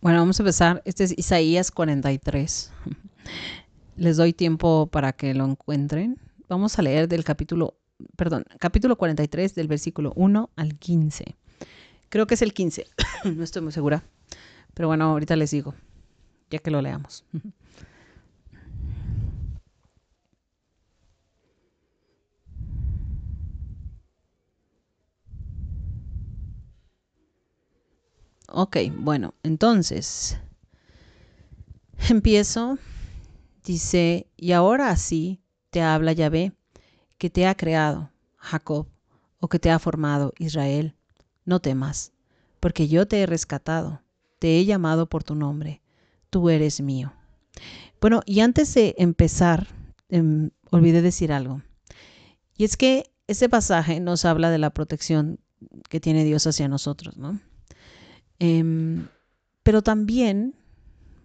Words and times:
Bueno, 0.00 0.20
vamos 0.20 0.38
a 0.38 0.44
empezar. 0.44 0.80
Este 0.84 1.02
es 1.02 1.18
Isaías 1.18 1.72
43. 1.72 2.70
Les 3.96 4.16
doy 4.16 4.32
tiempo 4.32 4.86
para 4.86 5.12
que 5.12 5.34
lo 5.34 5.44
encuentren. 5.44 6.20
Vamos 6.48 6.78
a 6.78 6.82
leer 6.82 7.08
del 7.08 7.24
capítulo, 7.24 7.74
perdón, 8.14 8.44
capítulo 8.60 8.96
43 8.96 9.56
del 9.56 9.66
versículo 9.66 10.12
1 10.14 10.50
al 10.54 10.78
15. 10.78 11.34
Creo 12.10 12.28
que 12.28 12.34
es 12.34 12.42
el 12.42 12.54
15, 12.54 12.86
no 13.24 13.42
estoy 13.42 13.60
muy 13.60 13.72
segura. 13.72 14.04
Pero 14.72 14.86
bueno, 14.86 15.06
ahorita 15.06 15.34
les 15.34 15.50
digo, 15.50 15.74
ya 16.48 16.60
que 16.60 16.70
lo 16.70 16.80
leamos. 16.80 17.24
Ok, 28.60 28.76
bueno, 28.96 29.34
entonces 29.44 30.36
empiezo. 32.08 32.76
Dice, 33.64 34.26
y 34.36 34.50
ahora 34.50 34.96
sí 34.96 35.40
te 35.70 35.80
habla 35.80 36.12
Yahvé, 36.12 36.54
que 37.18 37.30
te 37.30 37.46
ha 37.46 37.54
creado, 37.54 38.10
Jacob, 38.36 38.88
o 39.38 39.46
que 39.46 39.60
te 39.60 39.70
ha 39.70 39.78
formado, 39.78 40.32
Israel. 40.38 40.96
No 41.44 41.60
temas, 41.60 42.10
porque 42.58 42.88
yo 42.88 43.06
te 43.06 43.20
he 43.20 43.26
rescatado, 43.26 44.02
te 44.40 44.58
he 44.58 44.64
llamado 44.64 45.08
por 45.08 45.22
tu 45.22 45.36
nombre, 45.36 45.80
tú 46.28 46.50
eres 46.50 46.80
mío. 46.80 47.12
Bueno, 48.00 48.22
y 48.26 48.40
antes 48.40 48.74
de 48.74 48.96
empezar, 48.98 49.68
em, 50.08 50.50
olvidé 50.72 51.00
decir 51.00 51.32
algo. 51.32 51.62
Y 52.56 52.64
es 52.64 52.76
que 52.76 53.04
este 53.28 53.48
pasaje 53.48 54.00
nos 54.00 54.24
habla 54.24 54.50
de 54.50 54.58
la 54.58 54.70
protección 54.70 55.38
que 55.88 56.00
tiene 56.00 56.24
Dios 56.24 56.44
hacia 56.48 56.66
nosotros, 56.66 57.16
¿no? 57.16 57.38
Em, 58.38 59.08
pero 59.62 59.82
también, 59.82 60.54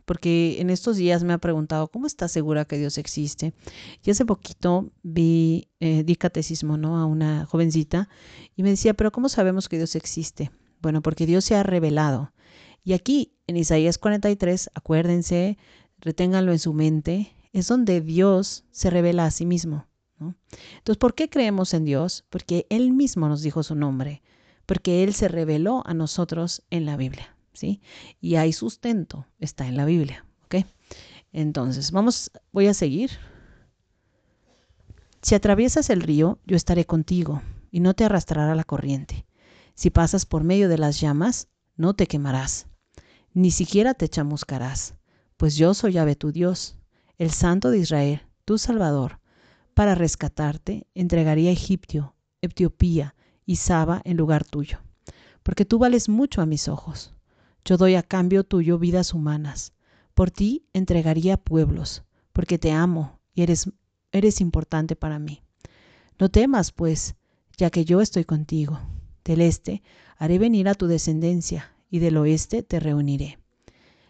porque 0.06 0.60
en 0.60 0.70
estos 0.70 0.98
días 0.98 1.24
me 1.24 1.34
ha 1.34 1.38
preguntado, 1.38 1.88
¿cómo 1.88 2.08
estás 2.08 2.32
segura 2.32 2.66
que 2.66 2.78
Dios 2.78 2.98
existe? 2.98 3.54
Y 4.04 4.12
hace 4.12 4.26
poquito 4.26 4.92
vi, 5.02 5.70
eh, 5.80 6.04
di 6.04 6.16
catecismo 6.16 6.78
¿no? 6.78 6.98
a 6.98 7.06
una 7.06 7.46
jovencita 7.46 8.10
y 8.56 8.64
me 8.64 8.72
decía, 8.72 8.94
pero 8.94 9.12
¿cómo 9.12 9.30
sabemos 9.30 9.70
que 9.70 9.78
Dios 9.78 9.96
existe? 9.96 10.52
Bueno, 10.82 11.02
porque 11.02 11.26
Dios 11.26 11.46
se 11.46 11.56
ha 11.56 11.64
revelado. 11.64 12.34
Y 12.84 12.94
aquí, 12.94 13.34
en 13.48 13.56
Isaías 13.56 13.98
43, 13.98 14.72
acuérdense, 14.74 15.58
reténganlo 16.00 16.52
en 16.52 16.60
su 16.60 16.74
mente, 16.74 17.34
es 17.54 17.68
donde 17.68 18.02
Dios 18.02 18.66
se 18.72 18.90
revela 18.90 19.26
a 19.26 19.32
sí 19.32 19.46
mismo. 19.46 19.88
Entonces, 20.20 20.98
¿por 20.98 21.16
qué 21.16 21.30
creemos 21.30 21.74
en 21.74 21.86
Dios? 21.86 22.26
Porque 22.30 22.66
Él 22.70 22.92
mismo 22.92 23.28
nos 23.28 23.42
dijo 23.42 23.64
su 23.64 23.76
nombre 23.76 24.22
porque 24.66 25.04
Él 25.04 25.14
se 25.14 25.28
reveló 25.28 25.84
a 25.86 25.94
nosotros 25.94 26.64
en 26.70 26.86
la 26.86 26.98
Biblia, 26.98 27.36
¿sí? 27.54 27.82
Y 28.22 28.36
hay 28.36 28.54
sustento, 28.54 29.28
está 29.40 29.68
en 29.68 29.78
la 29.78 29.86
Biblia, 29.86 30.26
¿ok? 30.46 30.66
Entonces, 31.32 31.92
vamos, 31.92 32.32
voy 32.52 32.68
a 32.68 32.74
seguir. 32.74 33.12
Si 35.22 35.36
atraviesas 35.36 35.90
el 35.90 36.02
río, 36.02 36.40
yo 36.46 36.56
estaré 36.56 36.86
contigo, 36.86 37.42
y 37.72 37.80
no 37.80 37.94
te 37.94 38.06
arrastrará 38.06 38.54
la 38.56 38.64
corriente. 38.64 39.26
Si 39.74 39.90
pasas 39.90 40.26
por 40.26 40.44
medio 40.44 40.70
de 40.70 40.78
las 40.78 41.00
llamas, 41.00 41.48
no 41.76 41.96
te 41.96 42.06
quemarás, 42.06 42.68
ni 43.34 43.50
siquiera 43.50 43.96
te 43.96 44.08
chamuscarás, 44.08 44.96
pues 45.38 45.56
yo 45.56 45.74
soy 45.74 45.98
Ave 45.98 46.16
tu 46.16 46.32
Dios, 46.32 46.78
el 47.18 47.32
Santo 47.32 47.72
de 47.72 47.80
Israel, 47.80 48.22
tu 48.46 48.60
Salvador. 48.60 49.20
Para 49.74 49.96
rescatarte, 49.96 50.86
entregaría 50.94 51.50
Egipto, 51.50 52.16
Etiopía, 52.42 53.16
y 53.46 53.58
Saba 53.58 54.02
en 54.06 54.18
lugar 54.18 54.46
tuyo, 54.46 54.80
porque 55.44 55.66
tú 55.66 55.78
vales 55.80 56.10
mucho 56.10 56.42
a 56.42 56.46
mis 56.46 56.68
ojos. 56.68 57.14
Yo 57.66 57.78
doy 57.78 57.96
a 57.96 58.04
cambio 58.04 58.44
tuyo 58.44 58.78
vidas 58.78 59.14
humanas. 59.14 59.74
Por 60.14 60.32
ti 60.32 60.66
entregaría 60.74 61.38
pueblos, 61.38 62.04
porque 62.34 62.58
te 62.58 62.72
amo 62.72 63.20
y 63.34 63.42
eres, 63.42 63.70
eres 64.12 64.42
importante 64.42 64.96
para 64.96 65.20
mí. 65.20 65.42
No 66.20 66.30
temas, 66.30 66.72
pues, 66.72 67.16
ya 67.58 67.70
que 67.70 67.86
yo 67.86 68.02
estoy 68.02 68.26
contigo. 68.26 68.80
Del 69.24 69.42
este 69.42 69.82
haré 70.18 70.40
venir 70.40 70.68
a 70.68 70.76
tu 70.76 70.88
descendencia, 70.88 71.74
y 71.90 72.00
del 72.00 72.18
oeste 72.18 72.64
te 72.64 72.80
reuniré. 72.80 73.40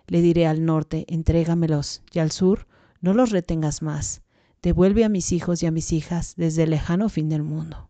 Le 0.07 0.21
diré 0.21 0.47
al 0.47 0.65
norte, 0.65 1.05
entrégamelos, 1.07 2.01
y 2.11 2.19
al 2.19 2.31
sur, 2.31 2.67
no 3.01 3.13
los 3.13 3.31
retengas 3.31 3.81
más. 3.81 4.21
Devuelve 4.61 5.03
a 5.03 5.09
mis 5.09 5.31
hijos 5.31 5.61
y 5.63 5.65
a 5.65 5.71
mis 5.71 5.91
hijas 5.91 6.33
desde 6.37 6.63
el 6.63 6.71
lejano 6.71 7.09
fin 7.09 7.29
del 7.29 7.43
mundo 7.43 7.89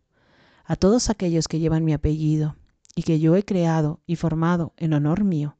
a 0.63 0.75
todos 0.75 1.09
aquellos 1.09 1.47
que 1.47 1.59
llevan 1.59 1.83
mi 1.83 1.93
apellido 1.93 2.55
y 2.95 3.03
que 3.03 3.19
yo 3.19 3.35
he 3.35 3.43
creado 3.43 3.99
y 4.05 4.15
formado 4.15 4.73
en 4.77 4.93
honor 4.93 5.23
mío, 5.23 5.57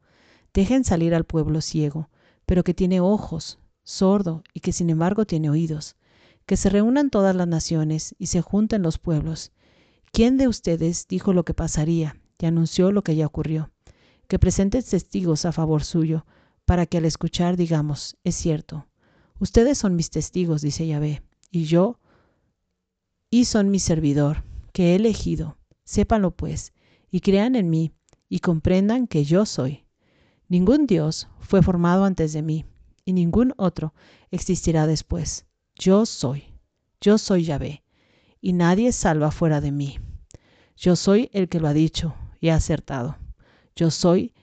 dejen 0.54 0.84
salir 0.84 1.14
al 1.14 1.26
pueblo 1.26 1.62
ciego, 1.62 2.10
pero 2.46 2.64
que 2.64 2.74
tiene 2.74 3.02
ojos, 3.02 3.60
sordo 3.84 4.44
y 4.54 4.62
que 4.62 4.72
sin 4.72 4.90
embargo 4.90 5.26
tiene 5.26 5.50
oídos, 5.50 5.96
que 6.46 6.58
se 6.58 6.70
reúnan 6.70 7.10
todas 7.10 7.36
las 7.36 7.48
naciones 7.48 8.16
y 8.18 8.28
se 8.28 8.42
junten 8.42 8.82
los 8.82 8.98
pueblos. 8.98 9.52
¿Quién 10.12 10.38
de 10.38 10.48
ustedes 10.48 11.08
dijo 11.08 11.34
lo 11.34 11.44
que 11.44 11.54
pasaría 11.54 12.16
y 12.40 12.46
anunció 12.46 12.92
lo 12.92 13.04
que 13.04 13.16
ya 13.16 13.26
ocurrió? 13.26 13.72
Que 14.28 14.40
presenten 14.40 14.84
testigos 14.84 15.46
a 15.46 15.52
favor 15.52 15.84
suyo, 15.84 16.26
para 16.66 16.86
que 16.86 16.98
al 16.98 17.06
escuchar 17.06 17.58
digamos, 17.58 18.16
es 18.24 18.36
cierto. 18.36 18.88
Ustedes 19.40 19.78
son 19.78 19.96
mis 19.96 20.12
testigos, 20.12 20.62
dice 20.62 20.88
Yahvé, 20.88 21.24
y 21.52 21.66
yo, 21.66 22.00
y 23.30 23.46
son 23.46 23.70
mi 23.70 23.80
servidor 23.80 24.44
que 24.74 24.92
he 24.92 24.96
elegido. 24.96 25.58
Sépanlo 25.86 26.32
pues, 26.36 26.74
y 27.10 27.22
crean 27.22 27.56
en 27.56 27.70
mí, 27.70 27.94
y 28.28 28.40
comprendan 28.40 29.08
que 29.08 29.24
yo 29.24 29.46
soy. 29.46 29.86
Ningún 30.50 30.88
Dios 30.88 31.30
fue 31.40 31.62
formado 31.62 32.04
antes 32.04 32.34
de 32.34 32.42
mí, 32.42 32.66
y 33.06 33.14
ningún 33.14 33.54
otro 33.58 33.94
existirá 34.32 34.88
después. 34.88 35.46
Yo 35.76 36.06
soy, 36.06 36.46
yo 37.00 37.18
soy 37.18 37.46
Yahvé, 37.46 37.84
y 38.42 38.54
nadie 38.54 38.92
salva 38.92 39.32
fuera 39.32 39.62
de 39.62 39.72
mí. 39.72 40.00
Yo 40.76 40.96
soy 40.96 41.30
el 41.34 41.50
que 41.50 41.60
lo 41.60 41.68
ha 41.68 41.74
dicho 41.74 42.16
y 42.42 42.50
ha 42.50 42.56
acertado. 42.56 43.18
Yo 43.76 43.92
soy 43.92 44.34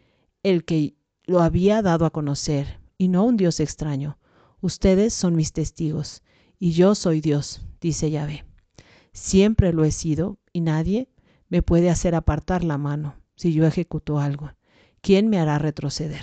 el 0.43 0.65
que 0.65 0.97
lo 1.25 1.41
había 1.43 1.83
dado 1.83 2.07
a 2.07 2.11
conocer, 2.11 2.81
y 2.99 3.09
no 3.09 3.25
un 3.25 3.37
Dios 3.37 3.61
extraño. 3.61 4.19
Ustedes 4.61 5.15
son 5.15 5.35
mis 5.35 5.53
testigos, 5.53 6.23
y 6.59 6.73
yo 6.73 6.95
soy 6.95 7.21
Dios, 7.21 7.63
dice 7.81 8.11
Yahvé. 8.11 8.50
Siempre 9.13 9.73
lo 9.73 9.85
he 9.85 9.91
sido 9.91 10.39
y 10.53 10.61
nadie 10.61 11.09
me 11.49 11.63
puede 11.63 11.91
hacer 11.91 12.15
apartar 12.15 12.65
la 12.65 12.79
mano 12.79 13.17
si 13.37 13.53
yo 13.53 13.67
ejecuto 13.67 14.19
algo. 14.19 14.53
¿Quién 15.01 15.29
me 15.29 15.39
hará 15.39 15.59
retroceder? 15.59 16.23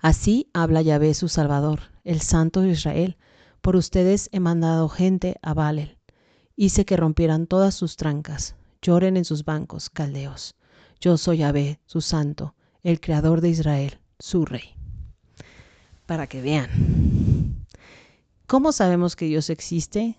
Así 0.00 0.48
habla 0.54 0.82
Yahvé 0.82 1.14
su 1.14 1.28
Salvador, 1.28 1.80
el 2.04 2.20
Santo 2.20 2.60
de 2.60 2.70
Israel. 2.70 3.16
Por 3.60 3.74
ustedes 3.74 4.28
he 4.32 4.40
mandado 4.40 4.88
gente 4.88 5.36
a 5.42 5.54
Balel. 5.54 5.98
Hice 6.54 6.84
que 6.84 6.96
rompieran 6.96 7.46
todas 7.46 7.74
sus 7.74 7.96
trancas, 7.96 8.54
lloren 8.80 9.16
en 9.16 9.24
sus 9.24 9.44
bancos, 9.44 9.90
caldeos. 9.90 10.54
Yo 11.00 11.16
soy 11.16 11.38
Yahvé, 11.38 11.80
su 11.86 12.00
Santo, 12.00 12.54
el 12.82 13.00
Creador 13.00 13.40
de 13.40 13.50
Israel, 13.50 13.98
su 14.18 14.44
Rey. 14.44 14.74
Para 16.06 16.26
que 16.26 16.40
vean. 16.40 17.66
¿Cómo 18.46 18.72
sabemos 18.72 19.14
que 19.14 19.26
Dios 19.26 19.50
existe? 19.50 20.16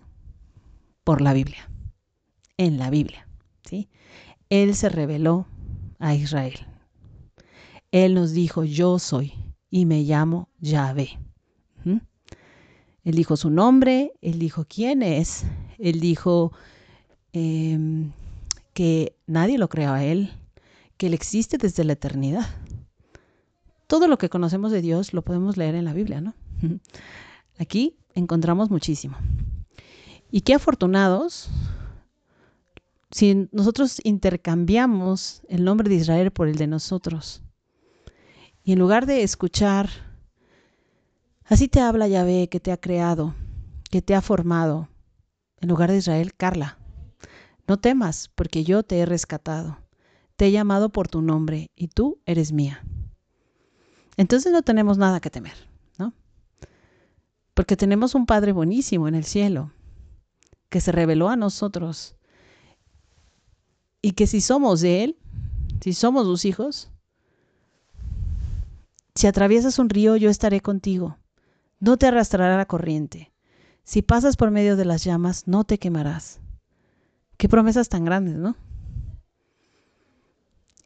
Por 1.10 1.22
la 1.22 1.32
Biblia, 1.32 1.68
en 2.56 2.78
la 2.78 2.88
Biblia. 2.88 3.26
¿sí? 3.68 3.88
Él 4.48 4.76
se 4.76 4.88
reveló 4.88 5.48
a 5.98 6.14
Israel. 6.14 6.54
Él 7.90 8.14
nos 8.14 8.30
dijo, 8.30 8.62
yo 8.62 9.00
soy 9.00 9.32
y 9.70 9.86
me 9.86 10.04
llamo 10.04 10.50
Yahvé. 10.60 11.18
Él 11.84 13.14
dijo 13.16 13.36
su 13.36 13.50
nombre, 13.50 14.12
él 14.20 14.38
dijo 14.38 14.66
quién 14.68 15.02
es, 15.02 15.42
él 15.80 15.98
dijo 15.98 16.52
em, 17.32 18.12
que 18.72 19.16
nadie 19.26 19.58
lo 19.58 19.68
creó 19.68 19.90
a 19.94 20.04
él, 20.04 20.30
que 20.96 21.08
él 21.08 21.14
existe 21.14 21.58
desde 21.58 21.82
la 21.82 21.94
eternidad. 21.94 22.46
Todo 23.88 24.06
lo 24.06 24.16
que 24.16 24.28
conocemos 24.28 24.70
de 24.70 24.80
Dios 24.80 25.12
lo 25.12 25.22
podemos 25.22 25.56
leer 25.56 25.74
en 25.74 25.86
la 25.86 25.92
Biblia, 25.92 26.20
¿no? 26.20 26.34
Aquí 27.58 27.96
encontramos 28.14 28.70
muchísimo. 28.70 29.16
Y 30.30 30.42
qué 30.42 30.54
afortunados 30.54 31.50
si 33.10 33.48
nosotros 33.50 34.00
intercambiamos 34.04 35.42
el 35.48 35.64
nombre 35.64 35.88
de 35.88 35.96
Israel 35.96 36.30
por 36.30 36.46
el 36.46 36.56
de 36.56 36.68
nosotros. 36.68 37.42
Y 38.62 38.72
en 38.72 38.78
lugar 38.78 39.06
de 39.06 39.22
escuchar, 39.22 39.90
así 41.44 41.66
te 41.66 41.80
habla 41.80 42.06
Yahvé 42.06 42.48
que 42.48 42.60
te 42.60 42.70
ha 42.70 42.76
creado, 42.76 43.34
que 43.90 44.02
te 44.02 44.14
ha 44.14 44.20
formado, 44.20 44.88
en 45.60 45.68
lugar 45.68 45.90
de 45.90 45.98
Israel, 45.98 46.34
Carla. 46.34 46.78
No 47.66 47.78
temas, 47.78 48.30
porque 48.34 48.62
yo 48.62 48.82
te 48.84 48.98
he 49.00 49.06
rescatado. 49.06 49.78
Te 50.36 50.46
he 50.46 50.50
llamado 50.52 50.90
por 50.90 51.08
tu 51.08 51.20
nombre 51.20 51.70
y 51.74 51.88
tú 51.88 52.20
eres 52.24 52.52
mía. 52.52 52.84
Entonces 54.16 54.52
no 54.52 54.62
tenemos 54.62 54.98
nada 54.98 55.20
que 55.20 55.30
temer, 55.30 55.68
¿no? 55.98 56.14
Porque 57.54 57.76
tenemos 57.76 58.14
un 58.14 58.26
Padre 58.26 58.52
buenísimo 58.52 59.08
en 59.08 59.16
el 59.16 59.24
cielo 59.24 59.72
que 60.70 60.80
se 60.80 60.92
reveló 60.92 61.28
a 61.28 61.36
nosotros 61.36 62.16
y 64.00 64.12
que 64.12 64.26
si 64.26 64.40
somos 64.40 64.80
de 64.80 65.04
Él, 65.04 65.18
si 65.82 65.92
somos 65.92 66.24
sus 66.24 66.44
hijos, 66.44 66.90
Si 69.14 69.26
atraviesas 69.26 69.78
un 69.78 69.90
río, 69.90 70.16
yo 70.16 70.30
estaré 70.30 70.60
contigo. 70.62 71.18
No 71.80 71.98
te 71.98 72.06
arrastrará 72.06 72.56
la 72.56 72.64
corriente. 72.64 73.32
Si 73.82 74.00
pasas 74.02 74.36
por 74.36 74.50
medio 74.50 74.76
de 74.76 74.84
las 74.84 75.04
llamas, 75.04 75.46
no 75.46 75.64
te 75.64 75.78
quemarás. 75.78 76.40
Qué 77.36 77.48
promesas 77.48 77.88
tan 77.88 78.04
grandes, 78.04 78.36
¿no? 78.36 78.56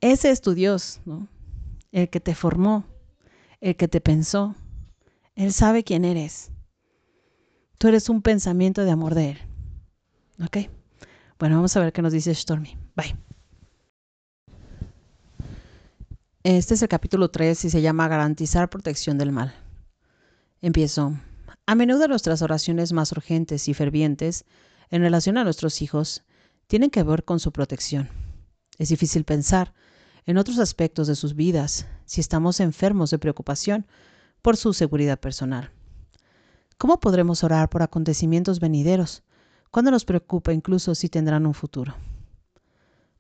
Ese 0.01 0.31
es 0.31 0.41
tu 0.41 0.55
Dios, 0.55 1.01
¿no? 1.05 1.29
El 1.93 2.09
que 2.09 2.19
te 2.19 2.35
formó, 2.35 2.85
el 3.61 3.77
que 3.77 3.89
te 3.89 4.01
pensó. 4.01 4.57
Él 5.37 5.53
sabe 5.53 5.85
quién 5.85 6.05
eres. 6.05 6.51
Tú 7.79 7.89
eres 7.89 8.09
un 8.09 8.23
pensamiento 8.23 8.85
de 8.85 8.91
amor 8.91 9.15
de 9.15 9.33
Él. 9.33 9.39
¿Ok? 10.43 10.69
Bueno, 11.39 11.57
vamos 11.57 11.77
a 11.77 11.81
ver 11.81 11.93
qué 11.93 12.03
nos 12.03 12.13
dice 12.13 12.35
Stormy. 12.35 12.77
Bye. 12.97 13.17
Este 16.43 16.75
es 16.75 16.83
el 16.83 16.89
capítulo 16.89 17.31
3 17.31 17.65
y 17.65 17.71
se 17.71 17.83
llama 17.83 18.09
Garantizar 18.09 18.69
protección 18.69 19.17
del 19.17 19.33
mal. 19.33 19.55
Empiezo. 20.61 21.15
A 21.67 21.75
menudo 21.75 22.09
nuestras 22.09 22.43
oraciones 22.43 22.93
más 22.93 23.13
urgentes 23.13 23.69
y 23.69 23.75
fervientes 23.75 24.45
en 24.91 25.03
relación 25.03 25.39
a 25.39 25.45
nuestros 25.45 25.81
hijos 25.81 26.23
tienen 26.67 26.91
que 26.91 27.03
ver 27.03 27.25
con 27.25 27.41
su 27.41 27.53
protección. 27.53 28.11
Es 28.79 28.91
difícil 28.91 29.25
pensar 29.25 29.73
en 30.27 30.37
otros 30.37 30.59
aspectos 30.59 31.07
de 31.07 31.15
sus 31.15 31.35
vidas 31.35 31.87
si 32.05 32.21
estamos 32.21 32.61
enfermos 32.61 33.11
de 33.11 33.19
preocupación 33.19 33.87
por 34.43 34.57
su 34.57 34.73
seguridad 34.73 35.19
personal. 35.19 35.71
¿Cómo 36.77 37.01
podremos 37.01 37.45
orar 37.45 37.71
por 37.71 37.83
acontecimientos 37.83 38.61
venideros 38.61 39.23
cuando 39.75 39.91
nos 39.91 40.05
preocupa 40.05 40.53
incluso 40.53 40.95
si 40.95 41.09
tendrán 41.09 41.47
un 41.47 41.53
futuro? 41.53 41.97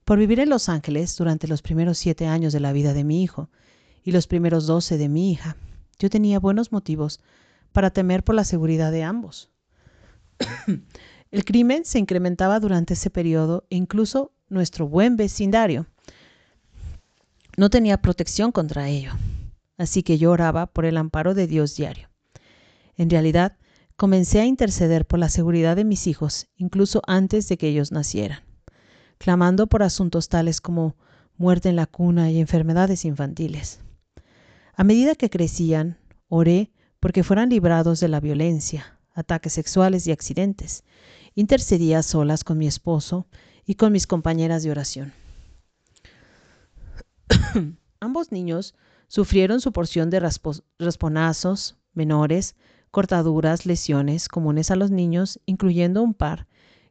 Por 0.04 0.20
vivir 0.20 0.38
en 0.38 0.48
Los 0.48 0.68
Ángeles 0.68 1.16
durante 1.16 1.48
los 1.48 1.62
primeros 1.62 1.98
siete 1.98 2.28
años 2.28 2.52
de 2.52 2.60
la 2.60 2.72
vida 2.72 2.94
de 2.94 3.02
mi 3.02 3.24
hijo 3.24 3.50
y 4.04 4.12
los 4.12 4.28
primeros 4.28 4.68
doce 4.68 4.96
de 4.96 5.08
mi 5.08 5.32
hija, 5.32 5.56
yo 5.98 6.08
tenía 6.10 6.38
buenos 6.38 6.70
motivos 6.70 7.18
para 7.72 7.90
temer 7.90 8.22
por 8.22 8.36
la 8.36 8.44
seguridad 8.44 8.92
de 8.92 9.02
ambos. 9.02 9.50
El 11.32 11.44
crimen 11.44 11.84
se 11.84 11.98
incrementaba 11.98 12.60
durante 12.60 12.94
ese 12.94 13.10
periodo 13.10 13.64
e 13.68 13.74
incluso 13.74 14.30
nuestro 14.48 14.86
buen 14.86 15.16
vecindario 15.16 15.88
no 17.56 17.68
tenía 17.68 18.00
protección 18.00 18.52
contra 18.52 18.88
ello. 18.88 19.10
Así 19.76 20.04
que 20.04 20.18
yo 20.18 20.30
oraba 20.30 20.66
por 20.66 20.84
el 20.84 20.98
amparo 20.98 21.34
de 21.34 21.48
Dios 21.48 21.74
diario. 21.74 22.10
En 22.96 23.10
realidad, 23.10 23.56
comencé 23.96 24.40
a 24.40 24.46
interceder 24.46 25.06
por 25.06 25.18
la 25.18 25.28
seguridad 25.28 25.76
de 25.76 25.84
mis 25.84 26.06
hijos 26.06 26.48
incluso 26.56 27.02
antes 27.06 27.48
de 27.48 27.56
que 27.56 27.68
ellos 27.68 27.92
nacieran 27.92 28.44
clamando 29.18 29.66
por 29.66 29.82
asuntos 29.82 30.28
tales 30.28 30.60
como 30.60 30.96
muerte 31.36 31.68
en 31.68 31.76
la 31.76 31.86
cuna 31.86 32.30
y 32.30 32.40
enfermedades 32.40 33.04
infantiles. 33.04 33.80
A 34.74 34.84
medida 34.84 35.14
que 35.14 35.30
crecían, 35.30 35.98
oré 36.28 36.72
porque 37.00 37.22
fueran 37.22 37.48
librados 37.48 38.00
de 38.00 38.08
la 38.08 38.20
violencia, 38.20 38.98
ataques 39.14 39.52
sexuales 39.52 40.06
y 40.06 40.12
accidentes. 40.12 40.84
Intercedía 41.34 42.02
solas 42.02 42.44
con 42.44 42.58
mi 42.58 42.66
esposo 42.66 43.26
y 43.64 43.76
con 43.76 43.92
mis 43.92 44.06
compañeras 44.06 44.62
de 44.62 44.70
oración. 44.70 45.12
Ambos 48.00 48.32
niños 48.32 48.74
sufrieron 49.08 49.60
su 49.60 49.72
porción 49.72 50.10
de 50.10 50.20
rasponazos 50.78 51.78
menores, 51.92 52.56
cortaduras, 52.94 53.66
lesiones 53.66 54.28
comunes 54.28 54.70
a 54.70 54.76
los 54.76 54.92
niños, 54.92 55.40
incluyendo 55.46 56.00
un 56.00 56.14
par 56.14 56.46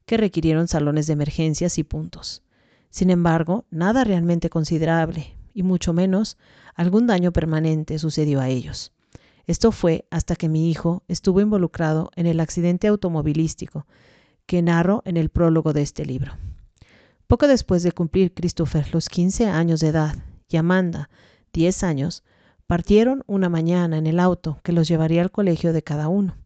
que 0.06 0.18
requirieron 0.18 0.68
salones 0.68 1.08
de 1.08 1.14
emergencias 1.14 1.78
y 1.78 1.86
puntos. 1.86 2.44
Sin 2.90 3.10
embargo, 3.10 3.64
nada 3.72 4.04
realmente 4.04 4.50
considerable, 4.50 5.34
y 5.54 5.64
mucho 5.64 5.94
menos 5.94 6.38
algún 6.76 7.08
daño 7.08 7.32
permanente 7.32 7.98
sucedió 8.00 8.42
a 8.42 8.50
ellos. 8.50 8.92
Esto 9.48 9.72
fue 9.72 10.06
hasta 10.12 10.36
que 10.36 10.50
mi 10.50 10.70
hijo 10.70 11.04
estuvo 11.08 11.40
involucrado 11.40 12.12
en 12.18 12.28
el 12.28 12.42
accidente 12.42 12.88
automovilístico 12.88 13.88
que 14.46 14.62
narro 14.62 15.04
en 15.06 15.16
el 15.16 15.30
prólogo 15.30 15.72
de 15.72 15.84
este 15.84 16.06
libro. 16.06 16.34
Poco 17.28 17.48
después 17.48 17.82
de 17.82 17.94
cumplir 17.94 18.34
Christopher 18.34 18.94
los 18.94 19.08
15 19.08 19.46
años 19.46 19.80
de 19.80 19.88
edad 19.88 20.18
y 20.50 20.58
Amanda 20.58 21.10
10 21.54 21.82
años, 21.84 22.24
partieron 22.68 23.24
una 23.28 23.50
mañana 23.50 23.98
en 23.98 24.08
el 24.08 24.20
auto 24.20 24.60
que 24.64 24.72
los 24.72 24.88
llevaría 24.88 25.22
al 25.22 25.32
colegio 25.32 25.74
de 25.74 25.84
cada 25.84 26.08
uno, 26.08 26.38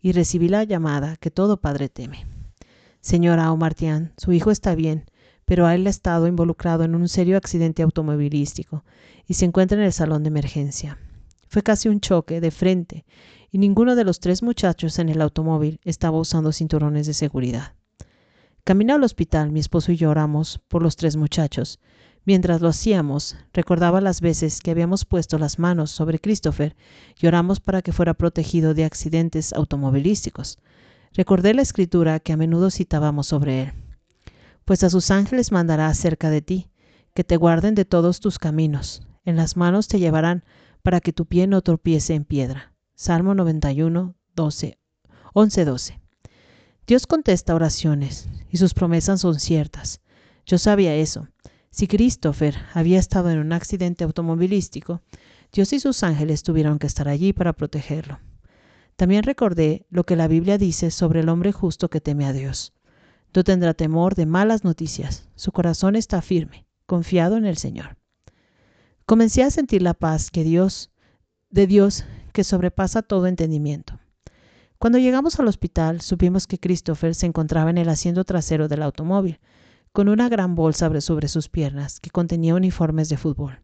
y 0.00 0.12
recibí 0.12 0.48
la 0.48 0.64
llamada 0.64 1.16
que 1.16 1.30
todo 1.30 1.60
padre 1.60 1.88
teme. 1.88 2.26
Señora 3.00 3.52
Omartian, 3.52 4.12
su 4.16 4.32
hijo 4.32 4.50
está 4.50 4.74
bien, 4.74 5.04
pero 5.44 5.68
él 5.70 5.86
ha 5.86 5.90
estado 5.90 6.26
involucrado 6.26 6.84
en 6.84 6.94
un 6.94 7.08
serio 7.08 7.36
accidente 7.36 7.82
automovilístico 7.82 8.84
y 9.26 9.34
se 9.34 9.44
encuentra 9.44 9.78
en 9.78 9.84
el 9.84 9.92
salón 9.92 10.24
de 10.24 10.28
emergencia. 10.28 10.98
Fue 11.48 11.62
casi 11.62 11.88
un 11.88 12.00
choque 12.00 12.40
de 12.40 12.50
frente 12.50 13.06
y 13.50 13.58
ninguno 13.58 13.94
de 13.94 14.04
los 14.04 14.18
tres 14.20 14.42
muchachos 14.42 14.98
en 14.98 15.08
el 15.08 15.22
automóvil 15.22 15.80
estaba 15.84 16.18
usando 16.18 16.52
cinturones 16.52 17.06
de 17.06 17.14
seguridad. 17.14 17.74
Camino 18.64 18.94
al 18.94 19.04
hospital, 19.04 19.52
mi 19.52 19.60
esposo 19.60 19.92
y 19.92 19.96
yo 19.96 20.10
oramos 20.10 20.60
por 20.66 20.82
los 20.82 20.96
tres 20.96 21.16
muchachos. 21.16 21.78
Mientras 22.26 22.60
lo 22.60 22.66
hacíamos, 22.68 23.36
recordaba 23.52 24.00
las 24.00 24.20
veces 24.20 24.60
que 24.60 24.72
habíamos 24.72 25.04
puesto 25.04 25.38
las 25.38 25.60
manos 25.60 25.92
sobre 25.92 26.18
Christopher 26.18 26.74
y 27.20 27.28
oramos 27.28 27.60
para 27.60 27.82
que 27.82 27.92
fuera 27.92 28.14
protegido 28.14 28.74
de 28.74 28.84
accidentes 28.84 29.52
automovilísticos. 29.52 30.58
Recordé 31.14 31.54
la 31.54 31.62
escritura 31.62 32.18
que 32.18 32.32
a 32.32 32.36
menudo 32.36 32.72
citábamos 32.72 33.28
sobre 33.28 33.62
él. 33.62 33.72
Pues 34.64 34.82
a 34.82 34.90
sus 34.90 35.12
ángeles 35.12 35.52
mandará 35.52 35.86
acerca 35.86 36.28
de 36.28 36.42
ti, 36.42 36.68
que 37.14 37.22
te 37.22 37.36
guarden 37.36 37.76
de 37.76 37.84
todos 37.84 38.18
tus 38.18 38.40
caminos. 38.40 39.06
En 39.24 39.36
las 39.36 39.56
manos 39.56 39.86
te 39.86 40.00
llevarán 40.00 40.42
para 40.82 41.00
que 41.00 41.12
tu 41.12 41.26
pie 41.26 41.46
no 41.46 41.62
tropiece 41.62 42.14
en 42.14 42.24
piedra. 42.24 42.74
Salmo 42.96 43.36
91, 43.36 44.16
12, 44.34 44.78
11, 45.32 45.64
12. 45.64 46.00
Dios 46.88 47.06
contesta 47.06 47.54
oraciones 47.54 48.28
y 48.50 48.56
sus 48.56 48.74
promesas 48.74 49.20
son 49.20 49.38
ciertas. 49.38 50.00
Yo 50.44 50.58
sabía 50.58 50.92
eso. 50.96 51.28
Si 51.70 51.86
Christopher 51.86 52.56
había 52.74 52.98
estado 52.98 53.30
en 53.30 53.38
un 53.38 53.52
accidente 53.52 54.04
automovilístico, 54.04 55.02
Dios 55.52 55.72
y 55.72 55.80
sus 55.80 56.02
ángeles 56.02 56.42
tuvieron 56.42 56.78
que 56.78 56.86
estar 56.86 57.08
allí 57.08 57.32
para 57.32 57.52
protegerlo. 57.52 58.18
También 58.96 59.24
recordé 59.24 59.86
lo 59.90 60.04
que 60.04 60.16
la 60.16 60.28
Biblia 60.28 60.58
dice 60.58 60.90
sobre 60.90 61.20
el 61.20 61.28
hombre 61.28 61.52
justo 61.52 61.90
que 61.90 62.00
teme 62.00 62.24
a 62.24 62.32
Dios. 62.32 62.72
No 63.34 63.44
tendrá 63.44 63.74
temor 63.74 64.14
de 64.14 64.24
malas 64.24 64.64
noticias. 64.64 65.28
Su 65.34 65.52
corazón 65.52 65.94
está 65.94 66.22
firme, 66.22 66.66
confiado 66.86 67.36
en 67.36 67.44
el 67.44 67.58
Señor. 67.58 67.98
Comencé 69.04 69.42
a 69.42 69.50
sentir 69.50 69.82
la 69.82 69.92
paz 69.92 70.30
que 70.30 70.42
Dios, 70.42 70.90
de 71.50 71.66
Dios, 71.66 72.04
que 72.32 72.44
sobrepasa 72.44 73.02
todo 73.02 73.26
entendimiento. 73.26 74.00
Cuando 74.78 74.98
llegamos 74.98 75.38
al 75.38 75.48
hospital, 75.48 76.00
supimos 76.00 76.46
que 76.46 76.58
Christopher 76.58 77.14
se 77.14 77.26
encontraba 77.26 77.70
en 77.70 77.78
el 77.78 77.88
asiento 77.88 78.24
trasero 78.24 78.68
del 78.68 78.82
automóvil, 78.82 79.38
con 79.96 80.10
una 80.10 80.28
gran 80.28 80.54
bolsa 80.54 81.00
sobre 81.00 81.26
sus 81.26 81.48
piernas 81.48 82.00
que 82.00 82.10
contenía 82.10 82.54
uniformes 82.54 83.08
de 83.08 83.16
fútbol. 83.16 83.62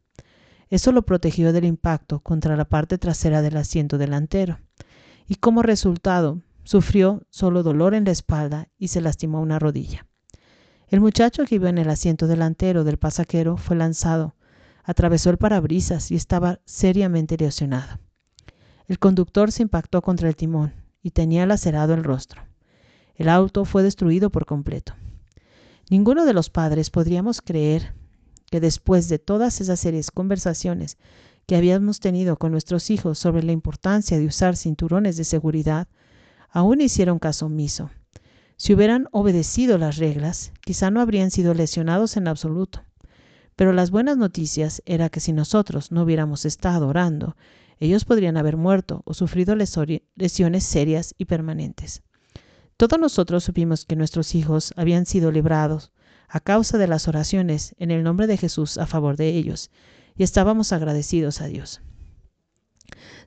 Eso 0.71 0.91
lo 0.91 1.03
protegió 1.03 1.53
del 1.53 1.67
impacto 1.67 2.21
contra 2.21 2.57
la 2.57 2.65
parte 2.65 2.97
trasera 2.97 3.43
del 3.43 3.59
asiento 3.59 3.99
delantero 3.99 4.59
y 5.29 5.35
como 5.35 5.61
resultado 5.61 6.41
sufrió 6.65 7.21
solo 7.29 7.63
dolor 7.63 7.93
en 7.93 8.07
la 8.07 8.13
espalda 8.13 8.71
y 8.79 8.89
se 8.89 9.03
lastimó 9.03 9.43
una 9.43 9.59
rodilla. 9.59 10.07
El 10.89 11.03
muchacho 11.03 11.45
que 11.45 11.57
iba 11.57 11.69
en 11.69 11.77
el 11.77 11.91
asiento 11.91 12.27
delantero 12.27 12.83
del 12.83 12.97
pasajero 12.97 13.59
fue 13.59 13.77
lanzado, 13.77 14.35
atravesó 14.85 15.29
el 15.29 15.37
parabrisas 15.37 16.11
y 16.11 16.15
estaba 16.15 16.61
seriamente 16.65 17.37
lesionado. 17.37 18.01
El 18.89 18.99
conductor 18.99 19.53
se 19.53 19.65
impactó 19.65 20.01
contra 20.01 20.31
el 20.31 20.37
timón 20.37 20.73
y 21.03 21.11
tenía 21.11 21.45
lacerado 21.45 21.93
el 21.93 22.03
rostro. 22.03 22.41
El 23.17 23.29
auto 23.29 23.67
fue 23.67 23.83
destruido 23.83 24.31
por 24.31 24.47
completo. 24.47 24.95
Ninguno 25.93 26.25
de 26.25 26.33
los 26.33 26.49
padres 26.49 26.89
podríamos 26.89 27.43
creer 27.43 27.93
que 28.51 28.61
después 28.61 29.11
de 29.11 29.19
todas 29.19 29.61
esas 29.61 29.79
serias 29.79 30.11
conversaciones 30.11 30.97
que 31.45 31.55
habíamos 31.55 32.01
tenido 32.01 32.39
con 32.39 32.51
nuestros 32.51 32.89
hijos 32.89 33.19
sobre 33.19 33.43
la 33.43 33.53
importancia 33.53 34.19
de 34.19 34.25
usar 34.25 34.57
cinturones 34.57 35.19
de 35.19 35.25
seguridad, 35.25 35.89
aún 36.49 36.81
hicieron 36.81 37.19
caso 37.19 37.45
omiso. 37.45 37.91
Si 38.57 38.73
hubieran 38.73 39.07
obedecido 39.13 39.77
las 39.77 39.99
reglas, 39.99 40.53
quizá 40.63 40.91
no 40.91 41.03
habrían 41.03 41.31
sido 41.31 41.53
lesionados 41.53 42.17
en 42.17 42.27
absoluto. 42.27 42.83
Pero 43.55 43.75
las 43.75 43.91
buenas 43.91 44.17
noticias 44.17 44.81
era 44.87 45.11
que 45.11 45.21
si 45.21 45.35
nosotros 45.35 45.93
no 45.93 46.05
hubiéramos 46.05 46.47
estado 46.47 46.89
orando, 46.89 47.37
ellos 47.81 48.07
podrían 48.07 48.39
haber 48.39 48.57
muerto 48.57 49.03
o 49.05 49.13
sufrido 49.13 49.57
lesiones 49.57 50.65
serias 50.65 51.15
y 51.19 51.27
permanentes. 51.27 52.03
Todos 52.83 52.99
nosotros 52.99 53.45
supimos 53.45 53.85
que 53.85 53.95
nuestros 53.95 54.35
hijos 54.35 54.75
habían 54.75 55.07
sido 55.07 55.31
librados 55.31 55.93
a 56.29 56.41
causa 56.41 56.79
de 56.79 56.89
las 56.89 57.07
oraciones 57.07 57.77
en 57.79 57.93
el 57.93 58.03
nombre 58.03 58.27
de 58.27 58.37
Jesús 58.37 58.77
a 58.77 58.89
favor 58.89 59.17
de 59.17 59.29
ellos, 59.29 59.71
y 60.17 60.25
estábamos 60.25 60.73
agradecidos 60.73 61.41
a 61.41 61.47
Dios. 61.47 61.81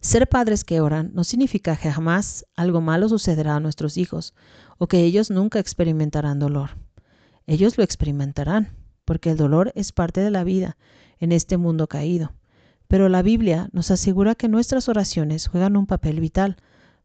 Ser 0.02 0.28
padres 0.28 0.66
que 0.66 0.82
oran 0.82 1.12
no 1.14 1.24
significa 1.24 1.78
que 1.78 1.90
jamás 1.90 2.46
algo 2.58 2.82
malo 2.82 3.08
sucederá 3.08 3.56
a 3.56 3.60
nuestros 3.62 3.96
hijos 3.96 4.34
o 4.78 4.88
que 4.88 5.06
ellos 5.06 5.32
nunca 5.32 5.60
experimentarán 5.60 6.38
dolor. 6.38 6.72
Ellos 7.48 7.78
lo 7.78 7.86
experimentarán, 7.86 8.76
porque 9.06 9.32
el 9.32 9.38
dolor 9.38 9.72
es 9.74 9.94
parte 9.94 10.20
de 10.20 10.32
la 10.32 10.44
vida 10.44 10.76
en 11.18 11.32
este 11.32 11.56
mundo 11.56 11.88
caído. 11.88 12.34
Pero 12.90 13.08
la 13.08 13.22
Biblia 13.22 13.70
nos 13.72 13.90
asegura 13.90 14.36
que 14.36 14.50
nuestras 14.50 14.90
oraciones 14.90 15.48
juegan 15.48 15.78
un 15.78 15.86
papel 15.86 16.20
vital 16.20 16.58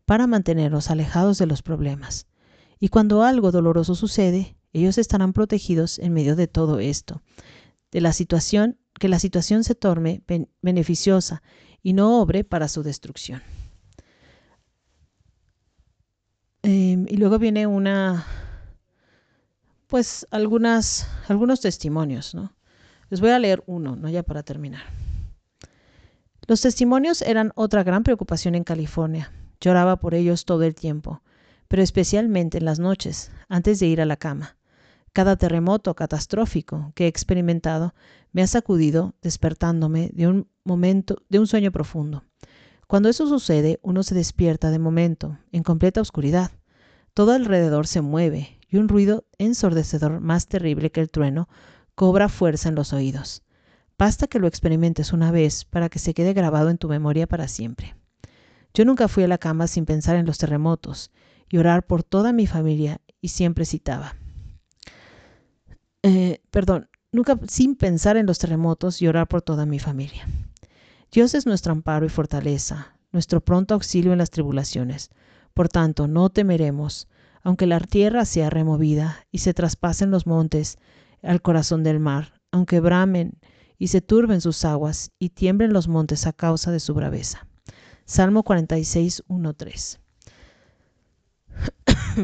para 0.04 0.26
mantenernos 0.26 0.90
alejados 0.90 1.38
de 1.38 1.47
los 1.47 1.62
problemas. 1.62 2.26
Y 2.80 2.88
cuando 2.88 3.22
algo 3.22 3.52
doloroso 3.52 3.94
sucede, 3.94 4.56
ellos 4.72 4.96
estarán 4.96 5.34
protegidos 5.34 5.99
en 5.99 6.14
medio 6.14 6.34
de 6.34 6.49
todo 6.49 6.80
esto, 6.80 7.22
de 7.92 8.00
la 8.00 8.14
situación, 8.14 8.78
que 8.99 9.08
la 9.08 9.18
situación 9.18 9.64
se 9.64 9.75
torne 9.75 10.22
beneficiosa 10.62 11.42
y 11.82 11.92
no 11.92 12.20
obre 12.20 12.42
para 12.42 12.68
su 12.68 12.82
destrucción. 12.82 13.42
Em, 16.62 17.06
y 17.08 17.16
luego 17.16 17.38
viene 17.38 17.66
una, 17.66 18.26
pues 19.87 20.26
algunas, 20.30 21.06
algunos 21.28 21.60
testimonios, 21.60 22.34
¿no? 22.34 22.54
Les 23.10 23.20
voy 23.20 23.30
a 23.30 23.38
leer 23.38 23.62
uno, 23.66 23.96
¿no? 23.96 24.08
Ya 24.08 24.22
para 24.22 24.42
terminar. 24.42 24.82
Los 26.46 26.60
testimonios 26.60 27.22
eran 27.22 27.52
otra 27.54 27.82
gran 27.82 28.04
preocupación 28.04 28.54
en 28.54 28.64
California. 28.64 29.32
Lloraba 29.60 29.96
por 29.96 30.14
ellos 30.14 30.44
todo 30.44 30.62
el 30.62 30.75
tiempo, 30.75 31.22
pero 31.71 31.85
especialmente 31.85 32.59
en 32.59 32.65
las 32.65 32.81
noches, 32.81 33.31
antes 33.49 33.79
de 33.79 33.87
ir 33.87 34.00
a 34.00 34.05
la 34.05 34.17
cama. 34.17 34.57
Cada 35.12 35.37
terremoto 35.37 35.95
catastrófico 35.95 36.91
que 36.97 37.05
he 37.05 37.07
experimentado 37.07 37.95
me 38.33 38.43
ha 38.43 38.49
sacudido, 38.49 39.15
despertándome 39.23 40.11
de 40.12 40.27
un 40.27 40.49
momento, 40.65 41.23
de 41.29 41.39
un 41.39 41.47
sueño 41.47 41.71
profundo. 41.71 42.25
Cuando 42.89 43.09
eso 43.09 43.29
sucede, 43.29 43.79
uno 43.83 44.03
se 44.03 44.17
despierta 44.17 44.73
de 44.73 44.81
momento, 44.81 45.39
en 45.53 45.62
completa 45.62 46.00
oscuridad. 46.00 46.50
Todo 47.15 47.31
alrededor 47.31 47.87
se 47.87 48.00
mueve 48.00 48.59
y 48.69 48.79
un 48.79 48.89
ruido 48.89 49.25
ensordecedor 49.39 50.19
más 50.19 50.49
terrible 50.49 50.91
que 50.91 51.00
el 51.00 51.09
trueno 51.09 51.49
cobra 51.95 52.29
fuerza 52.29 52.69
en 52.69 52.75
los 52.75 52.93
oídos. 52.93 53.45
Basta 53.97 54.27
que 54.27 54.41
lo 54.41 54.49
experimentes 54.49 55.12
una 55.12 55.31
vez 55.31 55.67
para 55.67 55.89
que 55.89 56.00
se 56.00 56.15
quede 56.15 56.33
grabado 56.33 56.69
en 56.69 56.79
tu 56.79 56.89
memoria 56.89 57.29
para 57.29 57.47
siempre. 57.47 57.95
Yo 58.75 58.85
nunca 58.85 59.07
fui 59.07 59.23
a 59.23 59.29
la 59.29 59.39
cama 59.39 59.69
sin 59.69 59.87
pensar 59.87 60.17
en 60.17 60.27
los 60.27 60.39
terremotos 60.39 61.12
y 61.50 61.59
orar 61.59 61.87
por 61.87 62.02
toda 62.02 62.33
mi 62.33 62.47
familia 62.47 63.00
y 63.21 63.28
siempre 63.28 63.66
citaba. 63.66 64.14
Eh, 66.02 66.40
perdón, 66.50 66.88
nunca 67.12 67.38
sin 67.49 67.75
pensar 67.75 68.16
en 68.16 68.26
los 68.26 68.38
terremotos 68.38 69.02
y 69.02 69.09
orar 69.09 69.28
por 69.28 69.42
toda 69.42 69.66
mi 69.66 69.78
familia. 69.78 70.26
Dios 71.12 71.35
es 71.35 71.45
nuestro 71.45 71.73
amparo 71.73 72.07
y 72.07 72.09
fortaleza, 72.09 72.97
nuestro 73.12 73.40
pronto 73.40 73.75
auxilio 73.75 74.12
en 74.12 74.19
las 74.19 74.30
tribulaciones. 74.30 75.11
Por 75.52 75.69
tanto, 75.69 76.07
no 76.07 76.30
temeremos, 76.30 77.09
aunque 77.42 77.66
la 77.66 77.80
tierra 77.80 78.25
sea 78.25 78.49
removida 78.49 79.26
y 79.33 79.38
se 79.38 79.52
traspasen 79.52 80.11
los 80.11 80.26
montes 80.26 80.78
al 81.23 81.42
corazón 81.42 81.83
del 81.83 81.99
mar, 81.99 82.40
aunque 82.52 82.80
bramen 82.80 83.40
y 83.76 83.88
se 83.88 84.00
turben 84.00 84.40
sus 84.40 84.64
aguas 84.64 85.11
y 85.19 85.30
tiemblen 85.30 85.73
los 85.73 85.88
montes 85.88 86.26
a 86.26 86.33
causa 86.33 86.71
de 86.71 86.80
su 86.80 86.95
braveza. 86.95 87.47
Salmo 88.04 88.42
46, 88.42 89.25
1, 89.26 89.54
3. 89.54 90.00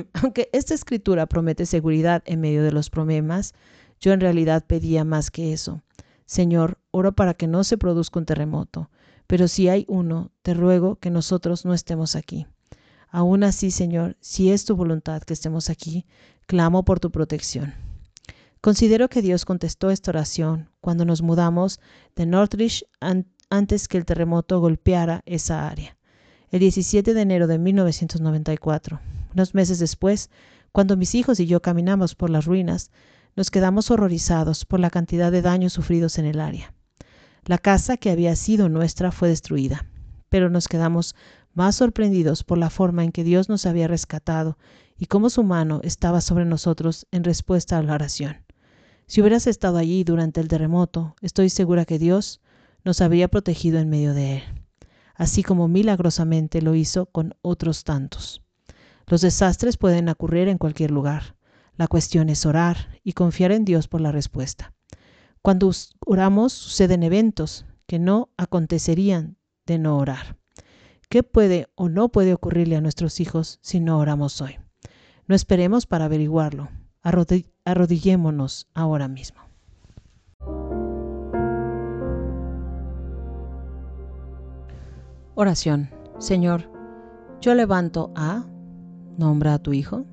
Aunque 0.15 0.49
esta 0.53 0.75
escritura 0.75 1.27
promete 1.27 1.67
seguridad 1.67 2.23
en 2.27 2.41
medio 2.41 2.63
de 2.63 2.73
los 2.73 2.91
problemas, 2.91 3.55
yo 4.01 4.13
en 4.13 4.21
realidad 4.21 4.65
pedía 4.67 5.05
más 5.05 5.31
que 5.31 5.53
eso. 5.53 5.83
Señor, 6.27 6.79
oro 6.91 7.13
para 7.13 7.35
que 7.35 7.47
no 7.47 7.65
se 7.65 7.79
produzca 7.79 8.19
un 8.19 8.27
terremoto, 8.27 8.91
pero 9.27 9.49
si 9.49 9.69
hay 9.69 9.85
uno, 9.89 10.33
te 10.43 10.55
ruego 10.55 10.97
que 10.97 11.11
nosotros 11.11 11.65
no 11.65 11.73
estemos 11.73 12.17
aquí. 12.17 12.47
Aún 13.09 13.45
así, 13.45 13.71
Señor, 13.71 14.17
si 14.21 14.51
es 14.51 14.65
tu 14.65 14.77
voluntad 14.77 15.23
que 15.23 15.33
estemos 15.33 15.71
aquí, 15.71 16.05
clamo 16.47 16.85
por 16.85 17.01
tu 17.01 17.11
protección. 17.11 17.75
Considero 18.61 19.09
que 19.09 19.23
Dios 19.23 19.45
contestó 19.45 19.91
esta 19.91 20.11
oración 20.11 20.71
cuando 20.81 21.05
nos 21.05 21.23
mudamos 21.23 21.81
de 22.17 22.27
Northridge 22.27 22.85
antes 23.49 23.87
que 23.87 23.99
el 23.99 24.05
terremoto 24.05 24.59
golpeara 24.59 25.23
esa 25.25 25.69
área, 25.69 25.97
el 26.51 26.61
17 26.61 27.15
de 27.15 27.21
enero 27.21 27.47
de 27.47 27.59
1994. 27.59 29.01
Unos 29.37 29.55
meses 29.55 29.79
después, 29.79 30.31
cuando 30.73 30.97
mis 30.97 31.15
hijos 31.15 31.41
y 31.41 31.47
yo 31.47 31.61
caminamos 31.61 32.15
por 32.15 32.31
las 32.31 32.47
ruinas, 32.47 32.91
nos 33.37 33.51
quedamos 33.51 33.91
horrorizados 33.91 34.65
por 34.65 34.81
la 34.81 34.89
cantidad 34.89 35.31
de 35.31 35.43
daños 35.43 35.75
sufridos 35.75 36.17
en 36.17 36.25
el 36.25 36.41
área. 36.41 36.73
La 37.45 37.59
casa 37.59 37.99
que 37.99 38.11
había 38.11 38.35
sido 38.35 38.71
nuestra 38.71 39.13
fue 39.13 39.29
destruida, 39.29 39.85
pero 40.31 40.49
nos 40.49 40.69
quedamos 40.69 41.15
más 41.53 41.77
sorprendidos 41.77 42.45
por 42.45 42.57
la 42.57 42.71
forma 42.71 43.05
en 43.05 43.13
que 43.13 43.25
Dios 43.25 43.51
nos 43.51 43.67
había 43.67 43.89
rescatado 43.89 44.57
y 44.97 45.05
cómo 45.05 45.29
su 45.29 45.45
mano 45.45 45.81
estaba 45.85 46.23
sobre 46.23 46.47
nosotros 46.47 47.07
en 47.11 47.23
respuesta 47.23 47.77
a 47.77 47.83
la 47.83 47.93
oración. 47.93 48.39
Si 49.07 49.21
hubieras 49.21 49.47
estado 49.47 49.77
allí 49.77 50.03
durante 50.03 50.41
el 50.41 50.49
terremoto, 50.49 51.15
estoy 51.21 51.51
segura 51.51 51.85
que 51.85 51.99
Dios 51.99 52.41
nos 52.87 53.03
habría 53.03 53.29
protegido 53.29 53.81
en 53.81 53.91
medio 53.91 54.15
de 54.15 54.39
él, 54.39 54.43
así 55.15 55.43
como 55.43 55.69
milagrosamente 55.69 56.63
lo 56.63 56.75
hizo 56.75 57.05
con 57.05 57.35
otros 57.43 57.85
tantos. 57.85 58.46
Los 59.09 59.21
desastres 59.21 59.77
pueden 59.77 60.09
ocurrir 60.09 60.49
en 60.49 60.59
cualquier 60.59 60.91
lugar. 60.91 61.37
La 61.77 61.87
cuestión 61.87 62.29
es 62.29 62.45
orar 62.45 62.99
y 63.05 63.13
confiar 63.13 63.53
en 63.53 63.65
Dios 63.65 63.87
por 63.87 64.01
la 64.01 64.11
respuesta. 64.11 64.75
Cuando 65.43 65.71
oramos 66.05 66.53
suceden 66.53 67.05
eventos 67.05 67.67
que 67.87 68.01
no 68.01 68.31
acontecerían 68.37 69.37
de 69.65 69.79
no 69.79 69.97
orar. 69.99 70.37
¿Qué 71.09 71.23
puede 71.23 71.69
o 71.77 71.89
no 71.89 72.09
puede 72.09 72.35
ocurrirle 72.35 72.75
a 72.75 72.81
nuestros 72.81 73.21
hijos 73.21 73.61
si 73.63 73.79
no 73.79 74.01
oramos 74.01 74.41
hoy? 74.41 74.59
No 75.29 75.37
esperemos 75.37 75.87
para 75.87 76.07
averiguarlo. 76.07 76.69
arrodillémonos 77.65 78.69
ahora 78.75 79.07
mismo. 79.07 79.41
Oración. 85.37 85.91
Señor, 86.19 86.69
yo 87.41 87.55
levanto 87.55 88.11
a 88.17 88.47
Nombra 89.17 89.55
a 89.55 89.59
tu 89.59 89.73
hijo. 89.73 90.05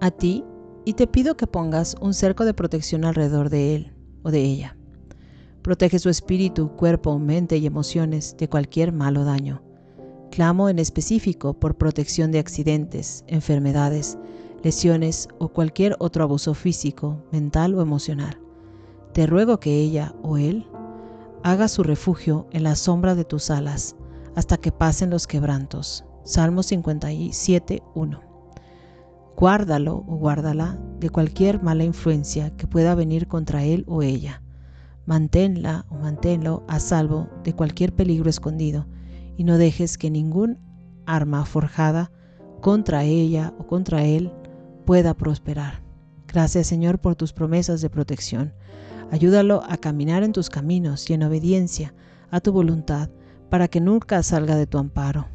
A 0.00 0.10
ti 0.10 0.44
y 0.84 0.94
te 0.94 1.06
pido 1.06 1.36
que 1.36 1.46
pongas 1.46 1.96
un 2.00 2.14
cerco 2.14 2.44
de 2.44 2.54
protección 2.54 3.04
alrededor 3.04 3.50
de 3.50 3.76
él 3.76 3.92
o 4.22 4.30
de 4.30 4.40
ella. 4.42 4.76
Protege 5.62 5.98
su 5.98 6.08
espíritu, 6.08 6.70
cuerpo, 6.70 7.18
mente 7.18 7.56
y 7.56 7.66
emociones 7.66 8.36
de 8.36 8.48
cualquier 8.48 8.92
malo 8.92 9.24
daño. 9.24 9.62
Clamo 10.30 10.68
en 10.68 10.78
específico 10.78 11.54
por 11.54 11.76
protección 11.76 12.32
de 12.32 12.40
accidentes, 12.40 13.22
enfermedades, 13.28 14.18
lesiones 14.64 15.28
o 15.38 15.48
cualquier 15.48 15.94
otro 16.00 16.24
abuso 16.24 16.54
físico, 16.54 17.22
mental 17.30 17.74
o 17.74 17.82
emocional. 17.82 18.40
Te 19.12 19.26
ruego 19.26 19.60
que 19.60 19.78
ella 19.78 20.14
o 20.22 20.38
él 20.38 20.66
haga 21.44 21.68
su 21.68 21.82
refugio 21.82 22.46
en 22.50 22.62
la 22.62 22.76
sombra 22.76 23.14
de 23.14 23.24
tus 23.24 23.50
alas 23.50 23.94
hasta 24.34 24.56
que 24.56 24.72
pasen 24.72 25.10
los 25.10 25.26
quebrantos. 25.26 26.04
Salmo 26.24 26.62
57, 26.62 27.82
1. 27.96 28.20
Guárdalo 29.36 30.04
o 30.06 30.16
guárdala 30.16 30.78
de 31.00 31.10
cualquier 31.10 31.60
mala 31.60 31.82
influencia 31.82 32.56
que 32.56 32.68
pueda 32.68 32.94
venir 32.94 33.26
contra 33.26 33.64
él 33.64 33.84
o 33.88 34.02
ella. 34.02 34.40
Manténla 35.04 35.84
o 35.90 35.96
manténlo 35.96 36.62
a 36.68 36.78
salvo 36.78 37.28
de 37.42 37.54
cualquier 37.54 37.92
peligro 37.92 38.30
escondido 38.30 38.86
y 39.36 39.42
no 39.42 39.58
dejes 39.58 39.98
que 39.98 40.12
ningún 40.12 40.60
arma 41.06 41.44
forjada 41.44 42.12
contra 42.60 43.02
ella 43.02 43.52
o 43.58 43.66
contra 43.66 44.04
él 44.04 44.30
pueda 44.86 45.14
prosperar. 45.14 45.82
Gracias 46.28 46.68
Señor 46.68 47.00
por 47.00 47.16
tus 47.16 47.32
promesas 47.32 47.80
de 47.80 47.90
protección. 47.90 48.54
Ayúdalo 49.10 49.64
a 49.68 49.76
caminar 49.76 50.22
en 50.22 50.30
tus 50.30 50.50
caminos 50.50 51.10
y 51.10 51.14
en 51.14 51.24
obediencia 51.24 51.94
a 52.30 52.38
tu 52.38 52.52
voluntad 52.52 53.10
para 53.50 53.66
que 53.66 53.80
nunca 53.80 54.22
salga 54.22 54.54
de 54.54 54.68
tu 54.68 54.78
amparo. 54.78 55.31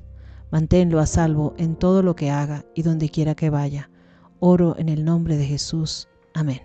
Manténlo 0.52 1.00
a 1.00 1.06
salvo 1.06 1.54
en 1.58 1.76
todo 1.76 2.02
lo 2.02 2.16
que 2.16 2.32
haga 2.32 2.66
y 2.74 2.82
donde 2.82 3.10
quiera 3.10 3.36
que 3.36 3.50
vaya. 3.50 3.90
Oro 4.40 4.76
en 4.78 4.88
el 4.90 5.04
nombre 5.04 5.36
de 5.36 5.46
Jesús. 5.46 6.08
Amén. 6.34 6.62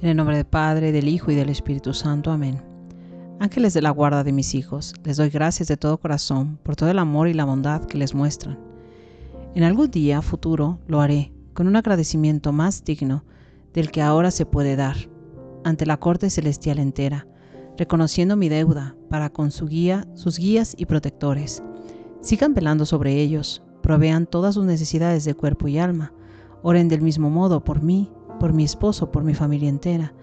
En 0.00 0.08
el 0.08 0.16
nombre 0.16 0.36
del 0.36 0.46
Padre, 0.46 0.92
del 0.92 1.08
Hijo 1.08 1.30
y 1.30 1.34
del 1.34 1.50
Espíritu 1.50 1.92
Santo. 1.92 2.30
Amén. 2.30 2.62
Ángeles 3.38 3.74
de 3.74 3.82
la 3.82 3.90
guarda 3.90 4.22
de 4.22 4.32
mis 4.32 4.54
hijos, 4.54 4.94
les 5.02 5.16
doy 5.16 5.30
gracias 5.30 5.68
de 5.68 5.76
todo 5.76 5.98
corazón 5.98 6.58
por 6.62 6.76
todo 6.76 6.90
el 6.90 6.98
amor 6.98 7.26
y 7.26 7.34
la 7.34 7.44
bondad 7.46 7.84
que 7.84 7.98
les 7.98 8.14
muestran. 8.14 8.58
En 9.54 9.64
algún 9.64 9.90
día 9.90 10.22
futuro 10.22 10.78
lo 10.86 11.00
haré 11.00 11.32
con 11.52 11.66
un 11.66 11.76
agradecimiento 11.76 12.52
más 12.52 12.84
digno 12.84 13.24
del 13.72 13.90
que 13.90 14.02
ahora 14.02 14.30
se 14.30 14.46
puede 14.46 14.76
dar 14.76 14.96
ante 15.64 15.86
la 15.86 15.98
corte 15.98 16.30
celestial 16.30 16.78
entera, 16.78 17.26
reconociendo 17.76 18.36
mi 18.36 18.48
deuda 18.48 18.96
para 19.08 19.30
con 19.30 19.50
su 19.50 19.66
guía, 19.66 20.06
sus 20.14 20.38
guías 20.38 20.74
y 20.76 20.86
protectores. 20.86 21.62
Sigan 22.20 22.54
velando 22.54 22.86
sobre 22.86 23.20
ellos, 23.20 23.62
provean 23.82 24.26
todas 24.26 24.54
sus 24.54 24.64
necesidades 24.64 25.24
de 25.24 25.34
cuerpo 25.34 25.68
y 25.68 25.78
alma, 25.78 26.12
oren 26.62 26.88
del 26.88 27.02
mismo 27.02 27.30
modo 27.30 27.64
por 27.64 27.82
mí, 27.82 28.10
por 28.38 28.52
mi 28.52 28.64
esposo, 28.64 29.10
por 29.10 29.24
mi 29.24 29.34
familia 29.34 29.68
entera, 29.68 30.14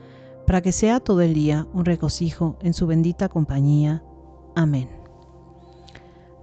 para 0.46 0.62
que 0.62 0.72
sea 0.72 1.00
todo 1.00 1.22
el 1.22 1.34
día 1.34 1.68
un 1.74 1.86
regocijo 1.86 2.58
en 2.62 2.74
su 2.74 2.88
bendita 2.88 3.30
compañía. 3.30 4.04
Amén. 4.56 4.90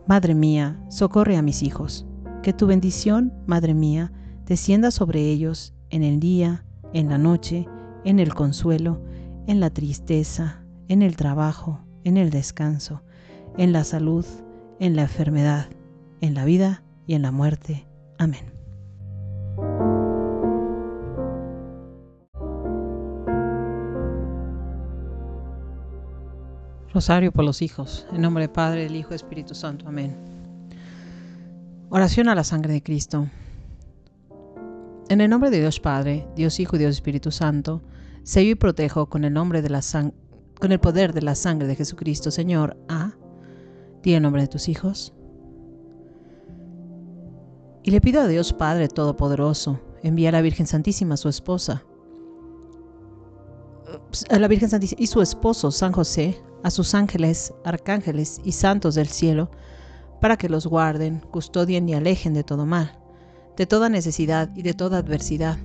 Madre 0.07 0.35
mía, 0.35 0.79
socorre 0.89 1.37
a 1.37 1.43
mis 1.43 1.63
hijos. 1.63 2.07
Que 2.43 2.53
tu 2.53 2.67
bendición, 2.67 3.33
Madre 3.47 3.73
mía, 3.73 4.13
descienda 4.45 4.91
sobre 4.91 5.21
ellos 5.31 5.73
en 5.89 6.03
el 6.03 6.21
día, 6.21 6.67
en 6.95 7.11
la 7.11 7.19
noche, 7.19 7.69
en 8.05 8.19
el 8.21 8.35
consuelo, 8.35 9.03
en 9.47 9.61
la 9.61 9.69
tristeza, 9.69 10.65
en 10.89 11.03
el 11.03 11.17
trabajo, 11.17 11.81
en 12.05 12.17
el 12.17 12.31
descanso, 12.31 13.03
en 13.59 13.73
la 13.73 13.85
salud, 13.85 14.25
en 14.79 14.97
la 14.97 15.03
enfermedad, 15.03 15.69
en 16.21 16.35
la 16.35 16.45
vida 16.45 16.83
y 17.07 17.15
en 17.15 17.23
la 17.23 17.33
muerte. 17.33 17.87
Amén. 18.17 18.55
Rosario 26.93 27.33
por 27.33 27.45
los 27.45 27.61
hijos, 27.61 28.07
en 28.13 28.23
nombre 28.23 28.45
del 28.45 28.53
Padre, 28.53 28.85
del 28.85 28.95
Hijo 28.95 29.11
y 29.13 29.17
Espíritu 29.17 29.57
Santo. 29.57 29.89
Amén. 29.89 30.17
Oración 31.91 32.29
a 32.29 32.37
la 32.37 32.45
sangre 32.45 32.73
de 32.73 32.83
Cristo. 32.85 33.27
En 35.11 35.21
el 35.21 35.29
nombre 35.29 35.51
de 35.51 35.61
Dios 35.61 35.81
Padre, 35.81 36.27
Dios 36.35 36.59
Hijo 36.59 36.77
y 36.77 36.79
Dios 36.79 36.95
Espíritu 36.95 37.31
Santo, 37.31 37.83
sello 38.23 38.53
y 38.53 38.55
protejo 38.55 39.07
con 39.07 39.25
el 39.25 39.35
nombre 39.35 39.61
de 39.61 39.69
la 39.69 39.81
con 40.59 40.73
el 40.73 40.81
poder 40.81 41.13
de 41.13 41.21
la 41.21 41.35
sangre 41.35 41.69
de 41.69 41.77
Jesucristo, 41.77 42.31
Señor, 42.31 42.77
a. 42.89 43.13
Di 44.03 44.15
el 44.15 44.23
nombre 44.23 44.43
de 44.43 44.49
tus 44.49 44.69
hijos. 44.69 45.13
Y 47.83 47.91
le 47.91 48.01
pido 48.01 48.23
a 48.23 48.27
Dios 48.29 48.55
Padre 48.55 48.89
Todopoderoso, 48.89 49.79
envía 50.03 50.31
a 50.31 50.33
la 50.33 50.41
Virgen 50.41 50.67
Santísima, 50.67 51.19
su 51.19 51.29
esposa, 51.29 51.85
a 54.31 54.39
la 54.39 54.49
Virgen 54.49 54.71
Santísima 54.71 55.03
y 55.03 55.07
su 55.07 55.21
esposo, 55.21 55.71
San 55.71 55.93
José, 55.93 56.41
a 56.63 56.71
sus 56.71 56.95
ángeles, 56.95 57.53
arcángeles 57.65 58.41
y 58.43 58.53
santos 58.53 58.95
del 58.95 59.09
cielo, 59.09 59.51
para 60.23 60.39
que 60.39 60.49
los 60.49 60.67
guarden, 60.67 61.21
custodien 61.31 61.87
y 61.91 61.95
alejen 61.95 62.33
de 62.33 62.43
todo 62.43 62.65
mal, 62.65 63.04
de 63.57 63.67
toda 63.67 63.89
necesidad 63.89 64.51
y 64.57 64.63
de 64.63 64.75
toda 64.75 64.99
adversidad, 64.99 65.59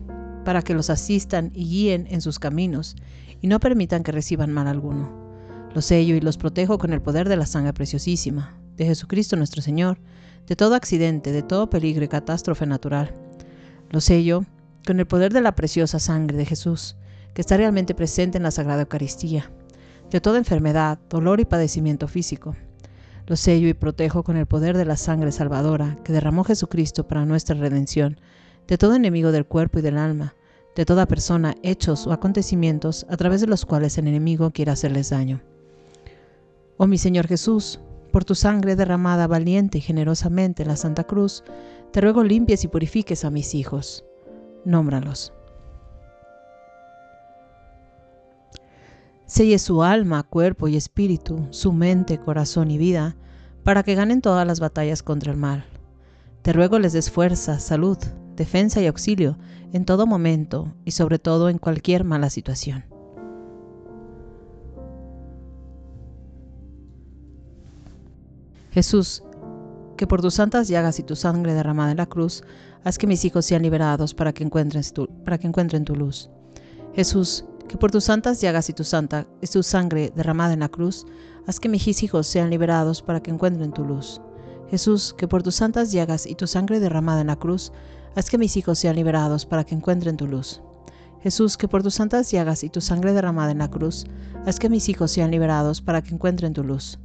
para 0.46 0.62
que 0.62 0.74
los 0.74 0.90
asistan 0.90 1.52
y 1.54 1.66
guíen 1.66 2.08
en 2.10 2.22
sus 2.22 2.40
caminos, 2.40 2.96
y 3.42 3.48
no 3.48 3.60
permitan 3.60 4.04
que 4.04 4.12
reciban 4.12 4.52
mal 4.52 4.68
alguno. 4.68 5.10
Los 5.74 5.86
sello 5.86 6.16
y 6.16 6.22
los 6.22 6.38
protejo 6.38 6.78
con 6.78 6.94
el 6.94 7.02
poder 7.02 7.30
de 7.30 7.38
la 7.38 7.46
sangre 7.46 7.74
preciosísima, 7.74 8.58
de 8.76 8.86
Jesucristo 8.86 9.36
nuestro 9.36 9.62
Señor, 9.62 10.00
de 10.48 10.56
todo 10.56 10.76
accidente, 10.76 11.32
de 11.32 11.44
todo 11.44 11.70
peligro 11.70 12.04
y 12.04 12.08
catástrofe 12.08 12.66
natural. 12.66 13.14
Los 13.92 14.06
sello 14.06 14.46
con 14.86 15.00
el 15.00 15.06
poder 15.06 15.32
de 15.32 15.42
la 15.42 15.56
preciosa 15.56 16.00
sangre 16.00 16.38
de 16.38 16.46
Jesús, 16.46 16.96
que 17.34 17.42
está 17.42 17.58
realmente 17.58 17.94
presente 17.94 18.38
en 18.38 18.44
la 18.44 18.52
Sagrada 18.52 18.82
Eucaristía, 18.82 19.52
de 20.10 20.22
toda 20.22 20.40
enfermedad, 20.40 20.98
dolor 21.10 21.40
y 21.40 21.46
padecimiento 21.46 22.08
físico, 22.08 22.56
lo 23.30 23.36
sello 23.36 23.68
y 23.68 23.76
protejo 23.76 24.24
con 24.24 24.38
el 24.38 24.48
poder 24.48 24.76
de 24.76 24.86
la 24.86 24.98
sangre 24.98 25.32
salvadora 25.32 26.00
que 26.04 26.12
derramó 26.12 26.44
Jesucristo 26.44 27.08
para 27.08 27.28
nuestra 27.28 27.56
redención, 27.56 28.20
de 28.68 28.80
todo 28.80 28.96
enemigo 28.96 29.32
del 29.32 29.46
cuerpo 29.46 29.78
y 29.78 29.82
del 29.84 30.00
alma, 30.00 30.34
de 30.76 30.84
toda 30.84 31.06
persona, 31.06 31.56
hechos 31.62 32.08
o 32.08 32.12
acontecimientos 32.12 33.06
a 33.08 33.18
través 33.18 33.42
de 33.42 33.48
los 33.48 33.68
cuales 33.68 34.00
el 34.00 34.08
enemigo 34.08 34.50
quiere 34.50 34.72
hacerles 34.72 35.12
daño. 35.12 35.42
Oh 36.78 36.88
mi 36.88 36.98
Señor 36.98 37.28
Jesús, 37.28 37.80
por 38.12 38.26
tu 38.26 38.34
sangre 38.34 38.76
derramada 38.76 39.28
valiente 39.28 39.78
y 39.78 39.82
generosamente 39.82 40.64
en 40.64 40.70
la 40.70 40.76
Santa 40.76 41.04
Cruz, 41.04 41.44
te 41.92 42.02
ruego 42.02 42.24
limpies 42.24 42.64
y 42.64 42.68
purifiques 42.68 43.26
a 43.26 43.30
mis 43.30 43.54
hijos. 43.54 44.06
Nómbralos. 44.66 45.34
Selle 49.30 49.60
su 49.60 49.84
alma, 49.84 50.24
cuerpo 50.24 50.68
y 50.68 50.76
espíritu, 50.76 51.46
su 51.52 51.72
mente, 51.72 52.18
corazón 52.18 52.72
y 52.72 52.80
vida, 52.80 53.16
para 53.64 53.84
que 53.84 53.94
ganen 53.94 54.22
todas 54.22 54.48
las 54.48 54.60
batallas 54.60 55.04
contra 55.04 55.32
el 55.32 55.38
mal. 55.38 55.66
Te 56.42 56.52
ruego 56.52 56.80
les 56.80 56.94
des 56.94 57.12
fuerza, 57.12 57.60
salud, 57.60 58.00
defensa 58.36 58.82
y 58.82 58.88
auxilio 58.88 59.38
en 59.72 59.86
todo 59.86 60.08
momento 60.08 60.74
y 60.84 60.92
sobre 60.92 61.20
todo 61.20 61.50
en 61.50 61.60
cualquier 61.60 62.06
mala 62.06 62.32
situación. 62.32 62.86
Jesús, 68.72 69.22
que 69.96 70.08
por 70.08 70.24
tus 70.24 70.34
santas 70.34 70.68
llagas 70.70 70.98
y 70.98 71.04
tu 71.04 71.16
sangre 71.16 71.54
derramada 71.54 71.92
en 71.92 71.98
la 71.98 72.08
cruz, 72.08 72.42
haz 72.84 72.98
que 72.98 73.06
mis 73.06 73.24
hijos 73.26 73.46
sean 73.46 73.62
liberados 73.62 74.16
para 74.16 74.34
que 74.34 74.44
encuentren 74.44 74.84
tu, 74.92 75.08
para 75.24 75.38
que 75.38 75.46
encuentren 75.46 75.86
tu 75.86 75.96
luz. 75.96 76.32
Jesús, 76.96 77.46
que 77.70 77.78
por 77.78 77.92
tus 77.92 78.06
santas 78.06 78.42
llagas 78.42 78.68
y 78.70 78.74
tu 78.74 78.84
santa 78.84 79.28
sangre 79.62 80.12
derramada 80.16 80.54
en 80.54 80.62
la 80.62 80.70
cruz, 80.70 81.06
haz 81.46 81.60
que 81.60 81.70
mis 81.70 81.88
hijos 82.02 82.26
sean 82.26 82.50
liberados 82.50 83.04
para 83.04 83.22
que 83.22 83.30
encuentren 83.30 83.72
tu 83.72 83.86
luz. 83.86 84.20
Jesús, 84.72 85.14
que 85.16 85.28
por 85.28 85.44
tus 85.44 85.56
santas 85.56 85.92
llagas 85.92 86.26
y 86.26 86.34
tu 86.34 86.48
sangre 86.48 86.80
derramada 86.80 87.22
en 87.22 87.28
la 87.28 87.36
cruz, 87.36 87.72
haz 88.16 88.30
que 88.30 88.40
mis 88.40 88.58
hijos 88.58 88.80
sean 88.80 88.96
liberados 88.96 89.46
para 89.46 89.64
que 89.64 89.76
encuentren 89.76 90.18
tu 90.18 90.26
luz. 90.26 90.62
Jesús, 91.22 91.58
que 91.58 91.68
por 91.68 91.84
tus 91.84 91.94
santas 91.94 92.32
llagas 92.32 92.64
y 92.64 92.70
tu 92.70 92.82
sangre 92.82 93.14
derramada 93.14 93.52
en 93.52 93.60
la 93.60 93.70
cruz, 93.70 94.08
haz 94.48 94.58
que 94.58 94.70
mis 94.70 94.90
hijos 94.90 95.12
sean 95.12 95.30
liberados 95.30 95.80
para 95.80 96.02
que 96.02 96.14
encuentren 96.14 96.54
tu 96.54 96.64
luz. 96.64 96.98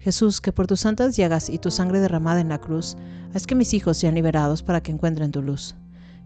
Jesús, 0.00 0.40
que 0.40 0.52
por 0.52 0.66
tus 0.66 0.80
santas 0.80 1.16
llagas 1.16 1.48
y 1.48 1.58
tu 1.58 1.70
sangre 1.70 2.00
derramada 2.00 2.40
en 2.40 2.48
la 2.48 2.58
cruz, 2.58 2.96
haz 3.34 3.46
que 3.46 3.54
mis 3.54 3.72
hijos 3.72 3.96
sean 3.98 4.16
liberados 4.16 4.64
para 4.64 4.80
que 4.82 4.90
encuentren 4.90 5.30
tu 5.30 5.42
luz. 5.42 5.76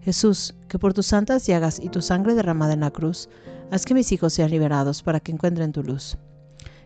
Jesús, 0.00 0.54
que 0.68 0.78
por 0.78 0.94
tus 0.94 1.06
santas 1.06 1.46
llagas 1.46 1.78
y 1.78 1.88
tu 1.88 2.00
sangre 2.00 2.34
derramada 2.34 2.72
en 2.72 2.80
la 2.80 2.90
cruz, 2.90 3.28
Haz 3.72 3.86
que 3.86 3.94
mis 3.94 4.12
hijos 4.12 4.34
sean 4.34 4.50
liberados 4.50 5.02
para 5.02 5.18
que 5.18 5.32
encuentren 5.32 5.72
tu 5.72 5.82
luz. 5.82 6.18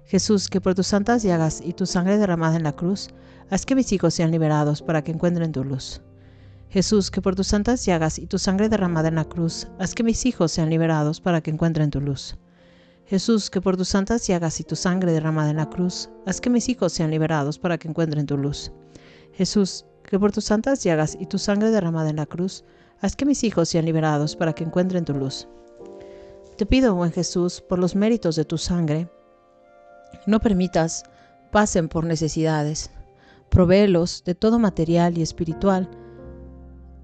Jesús, 0.05 0.49
que 0.49 0.61
por 0.61 0.77
tus 0.77 0.87
santas 0.87 1.25
llagas 1.25 1.61
y 1.61 1.73
tu 1.73 1.85
sangre 1.85 2.17
derramada 2.17 2.55
en 2.55 2.63
la 2.63 2.77
cruz, 2.77 3.09
haz 3.51 3.67
que 3.67 3.75
mis 3.75 3.91
hijos 3.91 4.15
sean 4.15 4.31
liberados 4.31 4.83
para 4.83 5.03
que 5.03 5.11
encuentren 5.11 5.51
tu 5.51 5.65
luz. 5.65 6.01
Jesús, 6.69 7.11
que 7.11 7.21
por 7.21 7.35
tus 7.35 7.49
santas 7.49 7.85
llagas 7.85 8.21
y 8.21 8.29
tu 8.29 8.39
sangre 8.39 8.69
derramada 8.69 9.09
en 9.09 9.17
la 9.17 9.25
cruz, 9.25 9.67
haz 9.81 9.97
que 9.97 10.05
mis 10.05 10.25
hijos 10.27 10.53
sean 10.53 10.71
liberados 10.71 11.21
para 11.21 11.41
que 11.41 11.51
encuentren 11.51 11.91
tu 11.91 12.01
luz. 12.01 12.37
Jesús, 13.07 13.51
que 13.51 13.61
por 13.61 13.77
tus 13.77 13.89
santas 13.89 14.25
llagas 14.25 14.61
y 14.61 14.63
tu 14.63 14.77
sangre 14.77 15.11
derramada 15.11 15.51
en 15.51 15.57
la 15.57 15.69
cruz, 15.69 16.09
haz 16.25 16.41
que 16.41 16.51
mis 16.51 16.69
hijos 16.69 16.93
sean 16.93 17.11
liberados 17.11 17.59
para 17.59 17.79
que 17.79 17.89
encuentren 17.89 18.27
tu 18.27 18.37
luz. 18.37 18.71
Jesús, 19.33 19.85
que 20.05 20.21
por 20.21 20.31
tus 20.31 20.45
santas 20.45 20.85
llagas 20.85 21.17
y 21.19 21.27
tu 21.27 21.39
sangre 21.39 21.73
derramada 21.73 22.11
en 22.11 22.17
la 22.17 22.27
cruz, 22.27 22.65
haz 23.01 23.17
que 23.17 23.27
mis 23.27 23.43
hijos 23.43 23.71
sean 23.71 23.87
liberados 23.87 24.37
para 24.37 24.53
que 24.53 24.63
encuentren 24.63 25.05
tu 25.05 25.15
luz. 25.15 25.49
Te 26.57 26.65
pido, 26.65 26.95
buen 26.95 27.13
Jesús, 27.13 27.61
por 27.61 27.79
los 27.79 27.95
méritos 27.95 28.35
de 28.35 28.47
tu 28.47 28.57
sangre, 28.57 29.11
no 30.27 30.41
permitas 30.41 31.05
pasen 31.53 31.91
por 31.91 32.05
necesidades. 32.05 32.91
Provéelos 33.51 34.25
de 34.25 34.35
todo 34.35 34.59
material 34.59 35.19
y 35.19 35.23
espiritual, 35.23 35.91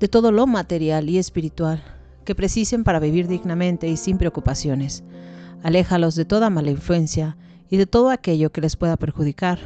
de 0.01 0.09
todo 0.09 0.33
lo 0.33 0.47
material 0.47 1.11
y 1.11 1.19
espiritual 1.19 1.85
que 2.25 2.35
precisen 2.35 2.83
para 2.83 2.99
vivir 2.99 3.29
dignamente 3.29 3.89
y 3.89 3.99
sin 3.99 4.17
preocupaciones. 4.17 5.05
Aléjalos 5.63 6.15
de 6.15 6.25
toda 6.25 6.49
mala 6.49 6.71
influencia 6.71 7.37
y 7.69 7.77
de 7.77 7.87
todo 7.87 8.09
aquello 8.09 8.53
que 8.53 8.63
les 8.63 8.77
pueda 8.77 8.97
perjudicar. 8.97 9.59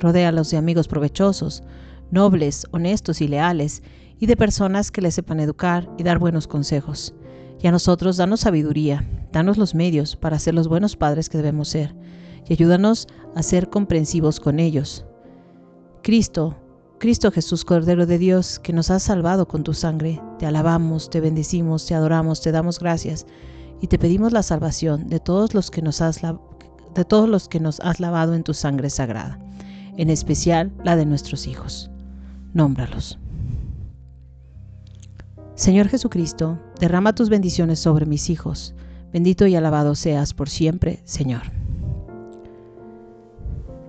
Rodéalos 0.00 0.50
de 0.50 0.56
amigos 0.56 0.88
provechosos, 0.88 1.62
nobles, 2.10 2.66
honestos 2.72 3.20
y 3.20 3.28
leales, 3.28 3.84
y 4.18 4.26
de 4.26 4.36
personas 4.36 4.90
que 4.90 5.00
les 5.00 5.14
sepan 5.14 5.38
educar 5.38 5.88
y 5.96 6.02
dar 6.02 6.18
buenos 6.18 6.48
consejos. 6.48 7.14
Y 7.60 7.66
a 7.66 7.72
nosotros 7.72 8.16
danos 8.16 8.40
sabiduría, 8.40 9.08
danos 9.32 9.58
los 9.58 9.74
medios 9.74 10.16
para 10.16 10.38
ser 10.38 10.54
los 10.54 10.68
buenos 10.68 10.96
padres 10.96 11.28
que 11.28 11.38
debemos 11.38 11.68
ser, 11.68 11.94
y 12.48 12.52
ayúdanos 12.52 13.06
a 13.34 13.42
ser 13.42 13.68
comprensivos 13.68 14.40
con 14.40 14.58
ellos. 14.58 15.04
Cristo, 16.02 16.56
Cristo 16.98 17.30
Jesús, 17.30 17.64
Cordero 17.64 18.06
de 18.06 18.18
Dios, 18.18 18.58
que 18.58 18.72
nos 18.72 18.90
has 18.90 19.02
salvado 19.02 19.46
con 19.46 19.64
tu 19.64 19.74
sangre, 19.74 20.20
te 20.38 20.46
alabamos, 20.46 21.10
te 21.10 21.20
bendecimos, 21.20 21.86
te 21.86 21.94
adoramos, 21.94 22.40
te 22.40 22.52
damos 22.52 22.78
gracias, 22.78 23.26
y 23.80 23.86
te 23.86 23.98
pedimos 23.98 24.32
la 24.32 24.42
salvación 24.42 25.08
de 25.08 25.20
todos 25.20 25.54
los 25.54 25.70
que 25.70 25.82
nos 25.82 26.00
has, 26.00 26.20
de 26.22 27.04
todos 27.04 27.28
los 27.28 27.48
que 27.48 27.60
nos 27.60 27.80
has 27.80 28.00
lavado 28.00 28.34
en 28.34 28.42
tu 28.42 28.54
sangre 28.54 28.90
sagrada, 28.90 29.38
en 29.96 30.10
especial 30.10 30.72
la 30.84 30.96
de 30.96 31.06
nuestros 31.06 31.46
hijos. 31.46 31.90
Nómbralos. 32.54 33.18
Señor 35.58 35.88
Jesucristo, 35.88 36.56
derrama 36.78 37.16
tus 37.16 37.30
bendiciones 37.30 37.80
sobre 37.80 38.06
mis 38.06 38.30
hijos. 38.30 38.76
Bendito 39.12 39.44
y 39.48 39.56
alabado 39.56 39.96
seas 39.96 40.32
por 40.32 40.48
siempre, 40.48 41.00
Señor. 41.02 41.50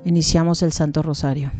Iniciamos 0.03 0.63
el 0.63 0.71
Santo 0.71 1.03
Rosario. 1.03 1.51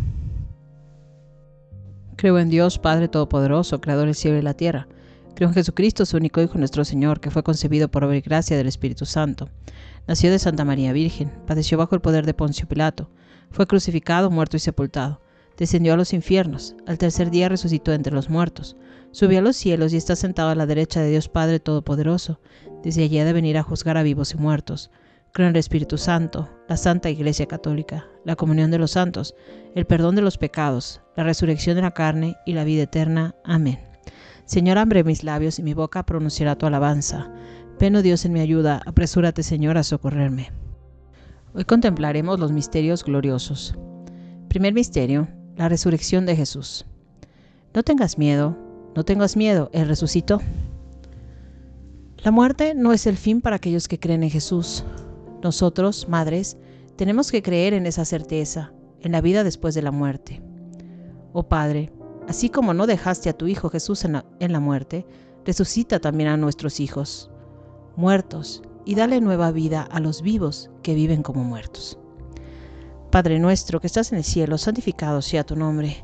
Creo 2.16 2.40
en 2.40 2.50
Dios, 2.50 2.80
Padre 2.80 3.08
Todopoderoso, 3.08 3.82
Creador 3.82 4.08
del 4.08 4.16
cielo 4.16 4.40
y 4.40 4.42
la 4.42 4.56
tierra. 4.56 4.88
Creo 5.36 5.50
en 5.50 5.54
Jesucristo, 5.54 6.08
su 6.08 6.18
único 6.18 6.42
Hijo, 6.42 6.58
nuestro 6.58 6.84
Señor, 6.86 7.20
que 7.20 7.30
fue 7.30 7.44
concebido 7.44 7.88
por 7.92 8.04
obra 8.04 8.18
y 8.18 8.22
gracia 8.22 8.58
del 8.58 8.68
Espíritu 8.68 9.06
Santo. 9.06 9.48
Nació 10.08 10.32
de 10.32 10.40
Santa 10.40 10.66
María 10.66 10.92
Virgen, 10.92 11.32
padeció 11.46 11.78
bajo 11.78 11.94
el 11.94 12.02
poder 12.02 12.26
de 12.26 12.34
Poncio 12.34 12.68
Pilato, 12.68 13.12
fue 13.52 13.68
crucificado, 13.68 14.32
muerto 14.32 14.58
y 14.58 14.60
sepultado. 14.60 15.22
Descendió 15.56 15.94
a 15.94 15.98
los 15.98 16.14
infiernos, 16.14 16.76
al 16.88 16.98
tercer 16.98 17.30
día 17.30 17.48
resucitó 17.48 17.94
entre 17.94 18.12
los 18.12 18.28
muertos 18.28 18.76
Subió 19.12 19.40
a 19.40 19.42
los 19.42 19.56
cielos 19.56 19.92
y 19.94 19.98
está 19.98 20.16
sentado 20.16 20.50
a 20.50 20.56
la 20.56 20.66
derecha 20.66 21.02
de 21.02 21.10
Dios 21.10 21.30
Padre 21.30 21.60
Todopoderoso. 21.60 22.40
Desde 22.84 23.04
allí 23.04 23.20
ha 23.20 23.26
de 23.26 23.34
venir 23.34 23.58
a 23.58 23.64
juzgar 23.64 23.98
a 23.98 24.04
vivos 24.04 24.34
y 24.34 24.38
muertos. 24.38 24.92
Creo 25.34 25.48
en 25.48 25.56
el 25.56 25.60
Espíritu 25.60 25.98
Santo, 25.98 26.50
la 26.68 26.78
Santa 26.78 27.10
Iglesia 27.10 27.48
Católica, 27.48 28.08
la 28.26 28.36
comunión 28.36 28.72
de 28.72 28.78
los 28.78 28.92
santos, 28.92 29.36
el 29.76 29.86
perdón 29.86 30.16
de 30.16 30.22
los 30.22 30.38
pecados, 30.38 31.02
la 31.16 31.24
resurrección 31.24 31.76
de 31.76 31.82
la 31.82 31.92
carne 31.92 32.36
y 32.46 32.54
la 32.54 32.64
vida 32.64 32.84
eterna. 32.84 33.36
Amén. 33.44 33.80
Señor, 34.46 34.78
abre 34.78 35.04
mis 35.04 35.24
labios 35.24 35.60
y 35.60 35.64
mi 35.64 35.74
boca 35.74 36.04
pronunciará 36.06 36.56
tu 36.56 36.66
alabanza. 36.66 37.32
Ven, 37.80 37.96
oh 37.96 38.02
Dios, 38.02 38.26
en 38.26 38.34
mi 38.34 38.40
ayuda, 38.40 38.82
apresúrate, 38.86 39.44
Señor, 39.44 39.78
a 39.78 39.84
socorrerme. 39.84 40.52
Hoy 41.54 41.66
contemplaremos 41.66 42.40
los 42.40 42.52
misterios 42.52 43.04
gloriosos. 43.04 43.76
Primer 44.50 44.74
misterio, 44.74 45.28
la 45.56 45.70
resurrección 45.70 46.26
de 46.26 46.36
Jesús. 46.36 46.86
No 47.74 47.84
tengas 47.84 48.18
miedo, 48.18 48.58
no 49.00 49.06
tengas 49.06 49.38
miedo, 49.38 49.70
Él 49.72 49.88
resucitó. 49.88 50.42
La 52.18 52.32
muerte 52.32 52.74
no 52.76 52.92
es 52.92 53.08
el 53.08 53.16
fin 53.16 53.40
para 53.40 53.56
aquellos 53.56 53.88
que 53.88 53.98
creen 53.98 54.24
en 54.24 54.30
Jesús. 54.30 54.84
Nosotros, 55.42 56.10
madres, 56.10 56.58
tenemos 56.98 57.32
que 57.32 57.42
creer 57.42 57.74
en 57.74 57.86
esa 57.86 58.04
certeza, 58.04 58.74
en 59.00 59.14
la 59.14 59.22
vida 59.22 59.46
después 59.46 59.74
de 59.74 59.84
la 59.84 59.92
muerte. 59.92 60.42
Oh 61.32 61.44
Padre, 61.44 61.94
así 62.28 62.50
como 62.50 62.74
no 62.74 62.88
dejaste 62.88 63.30
a 63.30 63.38
tu 63.38 63.48
Hijo 63.48 63.70
Jesús 63.70 64.04
en 64.04 64.22
la, 64.52 64.60
muerte, 64.60 65.06
resucita 65.46 66.02
también 66.02 66.28
a 66.28 66.36
nuestros 66.36 66.82
hijos, 66.82 67.32
muertos, 67.96 68.62
y 68.84 68.96
dale 68.96 69.22
nueva 69.22 69.54
vida 69.54 69.84
a 69.84 70.02
los 70.02 70.22
vivos 70.22 70.72
que 70.84 70.94
viven 70.94 71.24
como 71.24 71.46
muertos. 71.46 71.98
Padre 73.12 73.40
nuestro 73.40 73.80
que 73.80 73.88
estás 73.88 74.12
en 74.12 74.18
el 74.18 74.26
cielo, 74.26 74.58
santificado 74.58 75.22
sea 75.22 75.46
tu 75.46 75.56
nombre. 75.56 76.04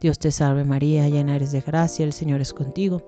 Dios 0.00 0.18
te 0.18 0.30
salve 0.30 0.64
María, 0.64 1.08
llena 1.08 1.34
eres 1.34 1.50
de 1.50 1.60
gracia, 1.60 2.04
el 2.04 2.12
Señor 2.12 2.40
es 2.40 2.54
contigo. 2.54 3.02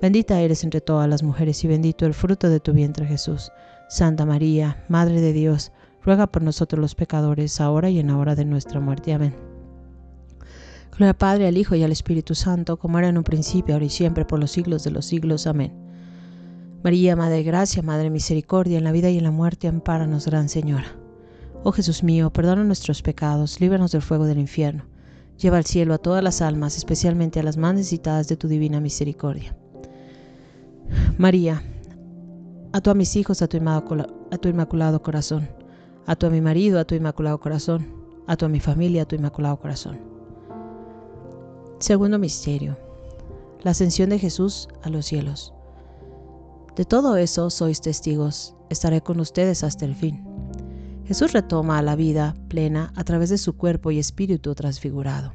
Bendita 0.00 0.40
eres 0.40 0.62
entre 0.62 0.82
todas 0.82 1.08
las 1.08 1.22
mujeres 1.22 1.64
y 1.64 1.68
bendito 1.68 2.04
el 2.04 2.12
fruto 2.12 2.50
de 2.50 2.60
tu 2.60 2.72
vientre 2.72 3.06
Jesús. 3.06 3.50
Santa 3.88 4.26
María, 4.26 4.84
Madre 4.88 5.20
de 5.20 5.32
Dios, 5.32 5.72
ruega 6.02 6.26
por 6.26 6.42
nosotros 6.42 6.80
los 6.80 6.94
pecadores, 6.94 7.60
ahora 7.60 7.88
y 7.88 7.98
en 7.98 8.08
la 8.08 8.18
hora 8.18 8.34
de 8.34 8.44
nuestra 8.44 8.80
muerte. 8.80 9.14
Amén. 9.14 9.34
Gloria 10.90 11.08
al 11.08 11.16
Padre, 11.16 11.46
al 11.46 11.56
Hijo 11.56 11.74
y 11.74 11.82
al 11.82 11.92
Espíritu 11.92 12.34
Santo, 12.34 12.76
como 12.76 12.98
era 12.98 13.08
en 13.08 13.16
un 13.16 13.24
principio, 13.24 13.74
ahora 13.74 13.86
y 13.86 13.90
siempre, 13.90 14.24
por 14.24 14.38
los 14.38 14.50
siglos 14.50 14.84
de 14.84 14.90
los 14.90 15.06
siglos. 15.06 15.46
Amén. 15.46 15.72
María, 16.82 17.16
Madre 17.16 17.36
de 17.36 17.42
Gracia, 17.44 17.82
Madre 17.82 18.04
de 18.04 18.10
Misericordia, 18.10 18.76
en 18.76 18.84
la 18.84 18.92
vida 18.92 19.08
y 19.08 19.16
en 19.16 19.24
la 19.24 19.30
muerte, 19.30 19.66
ampáranos, 19.66 20.26
Gran 20.26 20.50
Señora. 20.50 20.94
Oh 21.62 21.72
Jesús 21.72 22.02
mío, 22.02 22.30
perdona 22.30 22.62
nuestros 22.62 23.00
pecados, 23.00 23.58
líbranos 23.58 23.92
del 23.92 24.02
fuego 24.02 24.26
del 24.26 24.38
infierno. 24.38 24.84
Lleva 25.38 25.56
al 25.56 25.64
cielo 25.64 25.94
a 25.94 25.98
todas 25.98 26.22
las 26.22 26.42
almas, 26.42 26.76
especialmente 26.76 27.40
a 27.40 27.42
las 27.42 27.56
más 27.56 27.74
necesitadas 27.74 28.28
de 28.28 28.36
tu 28.36 28.48
divina 28.48 28.80
misericordia. 28.80 29.56
María, 31.18 31.62
a 32.72 32.80
tu 32.80 32.90
a 32.90 32.94
mis 32.94 33.16
hijos, 33.16 33.42
a 33.42 33.48
tu, 33.48 33.58
a 33.58 34.38
tu 34.38 34.48
inmaculado 34.48 35.02
corazón, 35.02 35.48
a 36.06 36.16
tu 36.16 36.26
a 36.26 36.30
mi 36.30 36.40
marido, 36.40 36.78
a 36.78 36.84
tu 36.84 36.94
inmaculado 36.94 37.38
corazón, 37.40 37.86
a 38.26 38.36
tu 38.36 38.46
a 38.46 38.48
mi 38.48 38.60
familia, 38.60 39.02
a 39.02 39.06
tu 39.06 39.16
inmaculado 39.16 39.58
corazón. 39.58 39.98
Segundo 41.78 42.18
misterio, 42.18 42.76
la 43.62 43.72
ascensión 43.72 44.10
de 44.10 44.18
Jesús 44.18 44.68
a 44.82 44.88
los 44.90 45.06
cielos. 45.06 45.52
De 46.76 46.84
todo 46.84 47.16
eso 47.16 47.50
sois 47.50 47.80
testigos, 47.80 48.56
estaré 48.70 49.00
con 49.00 49.20
ustedes 49.20 49.62
hasta 49.62 49.84
el 49.84 49.94
fin. 49.94 50.33
Jesús 51.06 51.32
retoma 51.32 51.78
a 51.78 51.82
la 51.82 51.96
vida 51.96 52.34
plena 52.48 52.92
a 52.96 53.04
través 53.04 53.28
de 53.30 53.38
su 53.38 53.56
cuerpo 53.56 53.90
y 53.90 53.98
espíritu 53.98 54.54
transfigurado. 54.54 55.34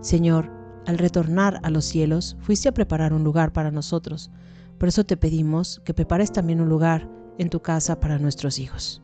Señor, 0.00 0.50
al 0.86 0.96
retornar 0.96 1.60
a 1.62 1.70
los 1.70 1.84
cielos, 1.84 2.36
fuiste 2.40 2.68
a 2.68 2.72
preparar 2.72 3.12
un 3.12 3.22
lugar 3.22 3.52
para 3.52 3.70
nosotros, 3.70 4.30
por 4.78 4.88
eso 4.88 5.04
te 5.04 5.16
pedimos 5.16 5.82
que 5.84 5.92
prepares 5.92 6.32
también 6.32 6.60
un 6.60 6.68
lugar 6.68 7.08
en 7.36 7.50
tu 7.50 7.60
casa 7.60 8.00
para 8.00 8.18
nuestros 8.18 8.58
hijos. 8.58 9.02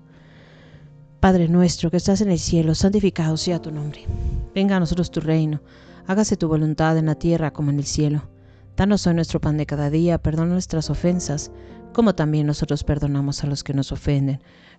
Padre 1.21 1.49
nuestro 1.49 1.91
que 1.91 1.97
estás 1.97 2.21
en 2.21 2.31
el 2.31 2.39
cielo, 2.39 2.75
santificado 2.75 3.37
sea 3.37 3.61
tu 3.61 3.71
nombre. 3.71 4.07
Venga 4.55 4.77
a 4.77 4.81
nosotros 4.81 5.11
tu 5.11 5.21
reino, 5.21 5.61
hágase 6.07 6.37
tu 6.37 6.49
voluntad 6.49 6.97
en 6.97 7.07
la 7.07 7.15
tierra 7.15 7.53
como 7.53 7.71
en 7.71 7.79
el 7.79 7.85
cielo. 7.85 8.23
Danos 8.77 9.07
hoy 9.07 9.15
nuestro 9.15 9.41
pan 9.41 9.57
de 9.57 9.67
cada 9.67 9.91
día, 9.91 10.19
perdona 10.19 10.53
nuestras 10.53 10.91
ofensas, 10.91 11.51
como 11.93 12.15
también 12.15 12.47
nosotros 12.47 12.85
perdonamos 12.85 13.43
a 13.45 13.47
los 13.47 13.65
que 13.65 13.73
nos 13.73 13.93
ofenden. 13.93 14.41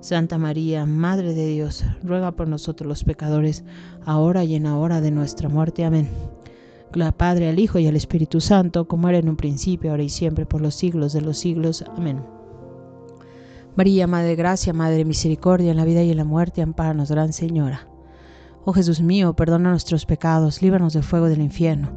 Santa 0.00 0.38
María, 0.38 0.86
Madre 0.86 1.34
de 1.34 1.46
Dios, 1.46 1.84
ruega 2.02 2.32
por 2.32 2.48
nosotros 2.48 2.88
los 2.88 3.04
pecadores, 3.04 3.64
ahora 4.06 4.44
y 4.44 4.54
en 4.54 4.62
la 4.62 4.76
hora 4.76 5.02
de 5.02 5.10
nuestra 5.10 5.50
muerte. 5.50 5.84
Amén. 5.84 6.08
Gloria 6.90 7.12
Padre, 7.12 7.50
al 7.50 7.58
Hijo 7.58 7.78
y 7.78 7.86
al 7.86 7.96
Espíritu 7.96 8.40
Santo, 8.40 8.88
como 8.88 9.10
era 9.10 9.18
en 9.18 9.28
un 9.28 9.36
principio, 9.36 9.90
ahora 9.90 10.02
y 10.02 10.08
siempre, 10.08 10.46
por 10.46 10.62
los 10.62 10.74
siglos 10.74 11.12
de 11.12 11.20
los 11.20 11.36
siglos. 11.36 11.84
Amén. 11.96 12.24
María, 13.76 14.06
Madre 14.06 14.28
de 14.28 14.36
Gracia, 14.36 14.72
Madre 14.72 14.96
de 14.96 15.04
Misericordia, 15.04 15.70
en 15.70 15.76
la 15.76 15.84
vida 15.84 16.02
y 16.02 16.10
en 16.10 16.16
la 16.16 16.24
muerte, 16.24 16.62
amparanos, 16.62 17.10
Gran 17.10 17.34
Señora. 17.34 17.86
Oh 18.64 18.72
Jesús 18.72 19.02
mío, 19.02 19.34
perdona 19.34 19.70
nuestros 19.70 20.06
pecados, 20.06 20.62
líbranos 20.62 20.94
del 20.94 21.02
fuego 21.02 21.28
del 21.28 21.42
infierno. 21.42 21.90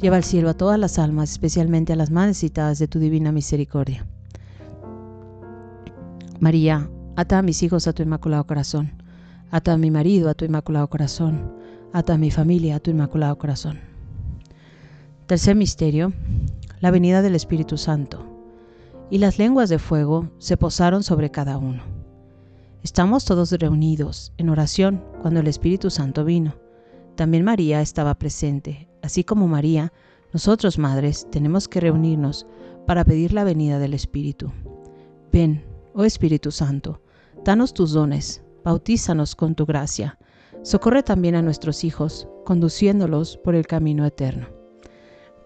Lleva 0.00 0.16
al 0.16 0.24
cielo 0.24 0.48
a 0.48 0.54
todas 0.54 0.78
las 0.78 0.98
almas, 0.98 1.30
especialmente 1.30 1.92
a 1.92 1.96
las 1.96 2.10
más 2.10 2.28
necesitadas 2.28 2.78
de 2.78 2.88
tu 2.88 2.98
divina 2.98 3.30
misericordia. 3.30 4.06
María, 6.40 6.90
Ata 7.14 7.38
a 7.38 7.42
mis 7.42 7.62
hijos 7.62 7.86
a 7.86 7.92
tu 7.92 8.02
inmaculado 8.02 8.46
corazón. 8.46 8.90
Ata 9.50 9.74
a 9.74 9.76
mi 9.76 9.90
marido 9.90 10.30
a 10.30 10.34
tu 10.34 10.46
inmaculado 10.46 10.88
corazón. 10.88 11.52
Ata 11.92 12.14
a 12.14 12.18
mi 12.18 12.30
familia 12.30 12.76
a 12.76 12.80
tu 12.80 12.90
inmaculado 12.90 13.36
corazón. 13.36 13.80
Tercer 15.26 15.54
misterio, 15.54 16.14
la 16.80 16.90
venida 16.90 17.20
del 17.20 17.34
Espíritu 17.34 17.76
Santo. 17.76 18.26
Y 19.10 19.18
las 19.18 19.38
lenguas 19.38 19.68
de 19.68 19.78
fuego 19.78 20.30
se 20.38 20.56
posaron 20.56 21.02
sobre 21.02 21.30
cada 21.30 21.58
uno. 21.58 21.82
Estamos 22.82 23.26
todos 23.26 23.52
reunidos 23.52 24.32
en 24.38 24.48
oración 24.48 25.04
cuando 25.20 25.40
el 25.40 25.48
Espíritu 25.48 25.90
Santo 25.90 26.24
vino. 26.24 26.54
También 27.14 27.44
María 27.44 27.82
estaba 27.82 28.14
presente. 28.14 28.88
Así 29.02 29.22
como 29.22 29.48
María, 29.48 29.92
nosotros 30.32 30.78
madres 30.78 31.26
tenemos 31.30 31.68
que 31.68 31.80
reunirnos 31.80 32.46
para 32.86 33.04
pedir 33.04 33.34
la 33.34 33.44
venida 33.44 33.78
del 33.78 33.92
Espíritu. 33.92 34.50
Ven, 35.30 35.62
oh 35.94 36.04
Espíritu 36.04 36.50
Santo, 36.50 37.00
danos 37.44 37.74
tus 37.74 37.92
dones, 37.92 38.42
bautízanos 38.64 39.34
con 39.34 39.54
tu 39.54 39.66
gracia. 39.66 40.18
Socorre 40.62 41.02
también 41.02 41.34
a 41.34 41.42
nuestros 41.42 41.84
hijos, 41.84 42.28
conduciéndolos 42.44 43.36
por 43.36 43.54
el 43.54 43.66
camino 43.66 44.04
eterno. 44.06 44.48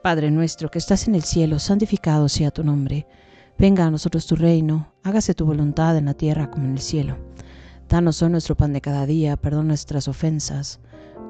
Padre 0.02 0.30
nuestro 0.30 0.70
que 0.70 0.78
estás 0.78 1.08
en 1.08 1.14
el 1.14 1.22
cielo, 1.22 1.58
santificado 1.58 2.28
sea 2.28 2.50
tu 2.50 2.62
nombre. 2.62 3.06
Venga 3.58 3.86
a 3.86 3.90
nosotros 3.90 4.26
tu 4.26 4.36
reino, 4.36 4.92
hágase 5.02 5.34
tu 5.34 5.46
voluntad 5.46 5.96
en 5.96 6.04
la 6.04 6.14
tierra 6.14 6.50
como 6.50 6.66
en 6.66 6.72
el 6.72 6.80
cielo. 6.80 7.16
Danos 7.88 8.20
hoy 8.22 8.30
nuestro 8.30 8.56
pan 8.56 8.72
de 8.72 8.80
cada 8.80 9.06
día, 9.06 9.36
perdona 9.36 9.68
nuestras 9.68 10.08
ofensas, 10.08 10.80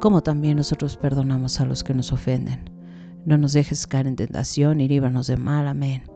como 0.01 0.23
también 0.23 0.57
nosotros 0.57 0.97
perdonamos 0.97 1.61
a 1.61 1.65
los 1.65 1.85
que 1.85 1.95
nos 1.95 2.13
ofenden. 2.13 2.71
No 3.25 3.39
nos 3.39 3.53
dejes 3.53 3.87
caer 3.87 4.07
en 4.07 4.17
tentación 4.17 4.81
y 4.81 4.89
líbranos 4.89 5.27
de 5.27 5.37
mal. 5.37 5.69
Amén. 5.69 6.16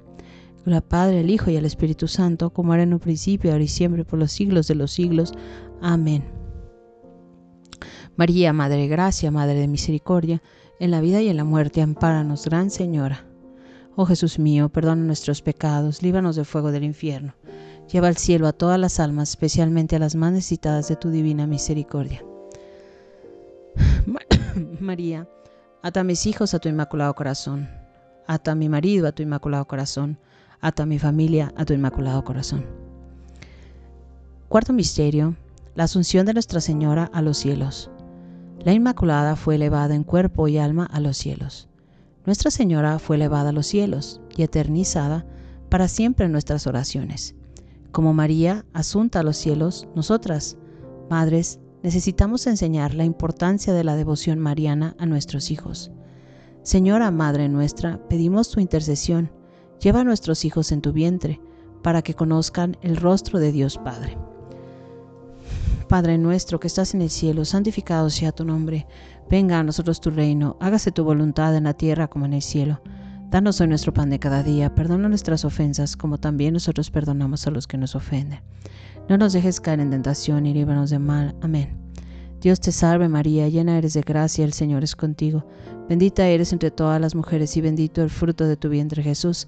Gloria 0.63 0.81
Padre, 0.81 1.21
al 1.21 1.29
Hijo 1.29 1.49
y 1.49 1.57
al 1.57 1.65
Espíritu 1.65 2.07
Santo, 2.07 2.51
como 2.51 2.73
era 2.73 2.83
en 2.83 2.93
un 2.93 2.99
principio, 2.99 3.51
ahora 3.51 3.63
y 3.63 3.67
siempre, 3.67 4.05
por 4.05 4.19
los 4.19 4.31
siglos 4.31 4.67
de 4.67 4.75
los 4.75 4.91
siglos. 4.91 5.33
Amén. 5.81 6.23
María, 8.15 8.53
Madre 8.53 8.77
de 8.77 8.87
Gracia, 8.87 9.31
Madre 9.31 9.55
de 9.55 9.67
Misericordia, 9.67 10.41
en 10.79 10.91
la 10.91 11.01
vida 11.01 11.21
y 11.21 11.29
en 11.29 11.37
la 11.37 11.43
muerte, 11.43 11.81
ampáranos, 11.81 12.45
Gran 12.45 12.69
Señora. 12.69 13.25
Oh 13.95 14.05
Jesús 14.05 14.39
mío, 14.39 14.69
perdona 14.69 15.03
nuestros 15.03 15.41
pecados, 15.41 16.01
líbranos 16.01 16.35
del 16.35 16.45
fuego 16.45 16.71
del 16.71 16.83
infierno. 16.83 17.35
Lleva 17.91 18.07
al 18.07 18.17
cielo 18.17 18.47
a 18.47 18.53
todas 18.53 18.79
las 18.79 18.99
almas, 18.99 19.29
especialmente 19.29 19.95
a 19.95 19.99
las 19.99 20.15
más 20.15 20.31
necesitadas 20.31 20.87
de 20.87 20.95
tu 20.95 21.09
divina 21.09 21.45
misericordia. 21.45 22.23
María, 24.79 25.27
ata 25.81 26.01
a 26.01 26.03
mis 26.03 26.25
hijos 26.25 26.53
a 26.53 26.59
tu 26.59 26.69
inmaculado 26.69 27.13
corazón. 27.15 27.69
Ata 28.27 28.51
a 28.51 28.55
mi 28.55 28.69
marido 28.69 29.07
a 29.07 29.11
tu 29.11 29.23
inmaculado 29.23 29.65
corazón. 29.67 30.17
A 30.63 30.85
mi 30.85 30.99
familia 30.99 31.51
a 31.57 31.65
tu 31.65 31.73
inmaculado 31.73 32.23
corazón. 32.23 32.67
Cuarto 34.47 34.73
misterio, 34.73 35.35
la 35.73 35.85
asunción 35.85 36.27
de 36.27 36.33
Nuestra 36.33 36.61
Señora 36.61 37.09
a 37.13 37.23
los 37.23 37.37
cielos. 37.37 37.89
La 38.63 38.71
Inmaculada 38.71 39.35
fue 39.35 39.55
elevada 39.55 39.95
en 39.95 40.03
cuerpo 40.03 40.47
y 40.47 40.59
alma 40.59 40.85
a 40.85 40.99
los 40.99 41.17
cielos. 41.17 41.67
Nuestra 42.27 42.51
Señora 42.51 42.99
fue 42.99 43.15
elevada 43.15 43.49
a 43.49 43.53
los 43.53 43.65
cielos 43.65 44.21
y 44.37 44.43
eternizada 44.43 45.25
para 45.69 45.87
siempre 45.87 46.27
en 46.27 46.31
nuestras 46.31 46.67
oraciones. 46.67 47.33
Como 47.91 48.13
María, 48.13 48.63
asunta 48.71 49.21
a 49.21 49.23
los 49.23 49.37
cielos, 49.37 49.87
nosotras, 49.95 50.57
madres, 51.09 51.59
necesitamos 51.81 52.45
enseñar 52.45 52.93
la 52.93 53.03
importancia 53.03 53.73
de 53.73 53.83
la 53.83 53.95
devoción 53.95 54.37
mariana 54.37 54.95
a 54.99 55.07
nuestros 55.07 55.49
hijos. 55.49 55.91
Señora 56.61 57.09
Madre 57.09 57.49
nuestra, 57.49 57.99
pedimos 58.07 58.51
tu 58.51 58.59
intercesión, 58.59 59.31
lleva 59.81 60.01
a 60.01 60.03
nuestros 60.03 60.45
hijos 60.45 60.71
en 60.71 60.81
tu 60.81 60.93
vientre, 60.93 61.41
para 61.81 62.01
que 62.01 62.13
conozcan 62.13 62.77
el 62.81 62.97
rostro 62.97 63.39
de 63.39 63.51
Dios 63.51 63.77
Padre. 63.77 64.17
Padre 65.87 66.17
nuestro 66.17 66.59
que 66.59 66.67
estás 66.67 66.93
en 66.93 67.01
el 67.01 67.09
cielo, 67.09 67.43
santificado 67.43 68.09
sea 68.09 68.31
tu 68.31 68.45
nombre 68.45 68.87
Venga 69.31 69.59
a 69.59 69.63
nosotros 69.63 70.01
tu 70.01 70.09
reino, 70.09 70.57
hágase 70.59 70.91
tu 70.91 71.05
voluntad 71.05 71.55
en 71.55 71.63
la 71.63 71.73
tierra 71.73 72.09
como 72.09 72.25
en 72.25 72.33
el 72.33 72.41
cielo. 72.41 72.81
Danos 73.29 73.61
hoy 73.61 73.69
nuestro 73.69 73.93
pan 73.93 74.09
de 74.09 74.19
cada 74.19 74.43
día, 74.43 74.75
perdona 74.75 75.07
nuestras 75.07 75.45
ofensas 75.45 75.95
como 75.95 76.17
también 76.17 76.53
nosotros 76.53 76.91
perdonamos 76.91 77.47
a 77.47 77.51
los 77.51 77.65
que 77.65 77.77
nos 77.77 77.95
ofenden. 77.95 78.41
No 79.07 79.17
nos 79.17 79.31
dejes 79.31 79.61
caer 79.61 79.79
en 79.79 79.89
tentación 79.89 80.45
y 80.45 80.53
líbranos 80.53 80.89
de 80.89 80.99
mal. 80.99 81.33
Amén. 81.39 81.77
Dios 82.41 82.59
te 82.59 82.73
salve 82.73 83.07
María, 83.07 83.47
llena 83.47 83.77
eres 83.77 83.93
de 83.93 84.01
gracia, 84.01 84.43
el 84.43 84.51
Señor 84.51 84.83
es 84.83 84.97
contigo. 84.97 85.45
Bendita 85.87 86.27
eres 86.27 86.51
entre 86.51 86.69
todas 86.69 86.99
las 86.99 87.15
mujeres 87.15 87.55
y 87.55 87.61
bendito 87.61 88.03
el 88.03 88.09
fruto 88.09 88.45
de 88.45 88.57
tu 88.57 88.67
vientre 88.67 89.01
Jesús. 89.01 89.47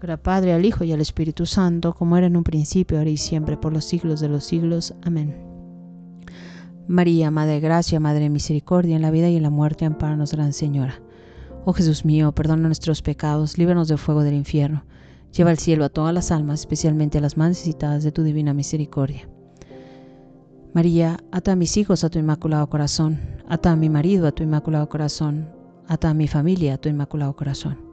Gloria 0.00 0.14
al 0.14 0.20
Padre, 0.20 0.54
al 0.54 0.64
Hijo 0.64 0.82
y 0.82 0.92
al 0.92 1.00
Espíritu 1.02 1.44
Santo, 1.44 1.94
como 1.94 2.16
era 2.16 2.26
en 2.26 2.36
un 2.36 2.42
principio, 2.42 2.98
ahora 2.98 3.10
y 3.10 3.18
siempre, 3.18 3.58
por 3.58 3.72
los 3.72 3.84
siglos 3.84 4.20
de 4.20 4.28
los 4.28 4.44
siglos. 4.44 4.94
Amén. 5.02 5.36
María, 6.88 7.30
Madre 7.30 7.52
de 7.52 7.60
Gracia, 7.60 8.00
Madre 8.00 8.22
de 8.22 8.30
Misericordia, 8.30 8.96
en 8.96 9.02
la 9.02 9.10
vida 9.10 9.28
y 9.28 9.36
en 9.36 9.42
la 9.42 9.50
muerte, 9.50 9.84
amparanos, 9.84 10.32
Gran 10.32 10.54
Señora. 10.54 11.00
Oh 11.66 11.74
Jesús 11.74 12.06
mío, 12.06 12.32
perdona 12.32 12.62
nuestros 12.62 13.02
pecados, 13.02 13.58
líbranos 13.58 13.88
del 13.88 13.98
fuego 13.98 14.22
del 14.22 14.34
infierno 14.34 14.84
Lleva 15.36 15.50
al 15.50 15.58
cielo 15.58 15.84
a 15.84 15.88
todas 15.90 16.12
las 16.12 16.32
almas, 16.32 16.60
especialmente 16.60 17.18
a 17.18 17.20
las 17.20 17.36
más 17.36 17.50
necesitadas 17.50 18.02
de 18.02 18.10
tu 18.10 18.22
divina 18.22 18.52
misericordia. 18.52 19.28
María, 20.74 21.18
ata 21.30 21.52
a 21.52 21.56
mis 21.56 21.76
hijos 21.76 22.04
a 22.04 22.10
tu 22.10 22.18
inmaculado 22.18 22.68
corazón, 22.68 23.20
ata 23.48 23.72
a 23.72 23.76
mi 23.76 23.88
marido 23.88 24.26
a 24.26 24.32
tu 24.32 24.42
inmaculado 24.42 24.88
corazón, 24.88 25.48
ata 25.86 26.10
a 26.10 26.14
mi 26.14 26.26
familia 26.26 26.74
a 26.74 26.78
tu 26.78 26.88
inmaculado 26.88 27.36
corazón. 27.36 27.89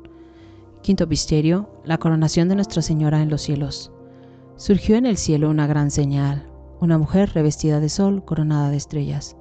Quinto 0.88 1.05
misterio, 1.05 1.69
la 1.83 1.97
coronación 1.97 2.47
de 2.47 2.55
Nuestra 2.55 2.81
Señora 2.81 3.21
en 3.21 3.29
los 3.29 3.41
cielos. 3.41 3.91
Surgió 4.55 4.95
en 4.95 5.05
el 5.05 5.17
cielo 5.17 5.49
una 5.49 5.67
gran 5.67 5.91
señal, 5.91 6.49
una 6.79 6.97
mujer 6.97 7.29
revestida 7.33 7.81
de 7.81 7.89
sol, 7.89 8.23
coronada 8.23 8.69
de 8.69 8.77
estrellas. 8.77 9.35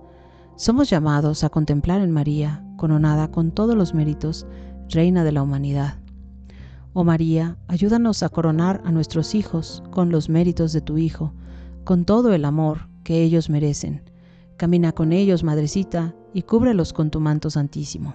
Somos 0.57 0.91
llamados 0.91 1.45
a 1.45 1.49
contemplar 1.49 2.01
en 2.01 2.11
María, 2.11 2.65
coronada 2.77 3.31
con 3.31 3.53
todos 3.53 3.77
los 3.77 3.95
méritos, 3.95 4.45
Reina 4.89 5.23
de 5.23 5.31
la 5.31 5.45
humanidad. 5.45 6.01
Oh 6.95 7.05
María, 7.05 7.57
ayúdanos 7.69 8.25
a 8.25 8.29
coronar 8.29 8.83
a 8.85 8.91
nuestros 8.91 9.37
hijos 9.37 9.85
con 9.93 10.11
los 10.11 10.29
méritos 10.29 10.73
de 10.73 10.81
tu 10.81 10.99
Hijo, 10.99 11.33
con 11.85 12.05
todo 12.05 12.35
el 12.35 12.45
amor 12.45 12.89
que 13.05 13.23
ellos 13.23 13.51
merecen. 13.51 14.03
Camina 14.57 14.91
con 14.91 15.13
ellos, 15.13 15.45
Madrecita, 15.45 16.13
y 16.35 16.43
cúbrelos 16.43 16.93
con 16.93 17.13
tu 17.13 17.21
manto 17.21 17.51
santísimo. 17.51 18.15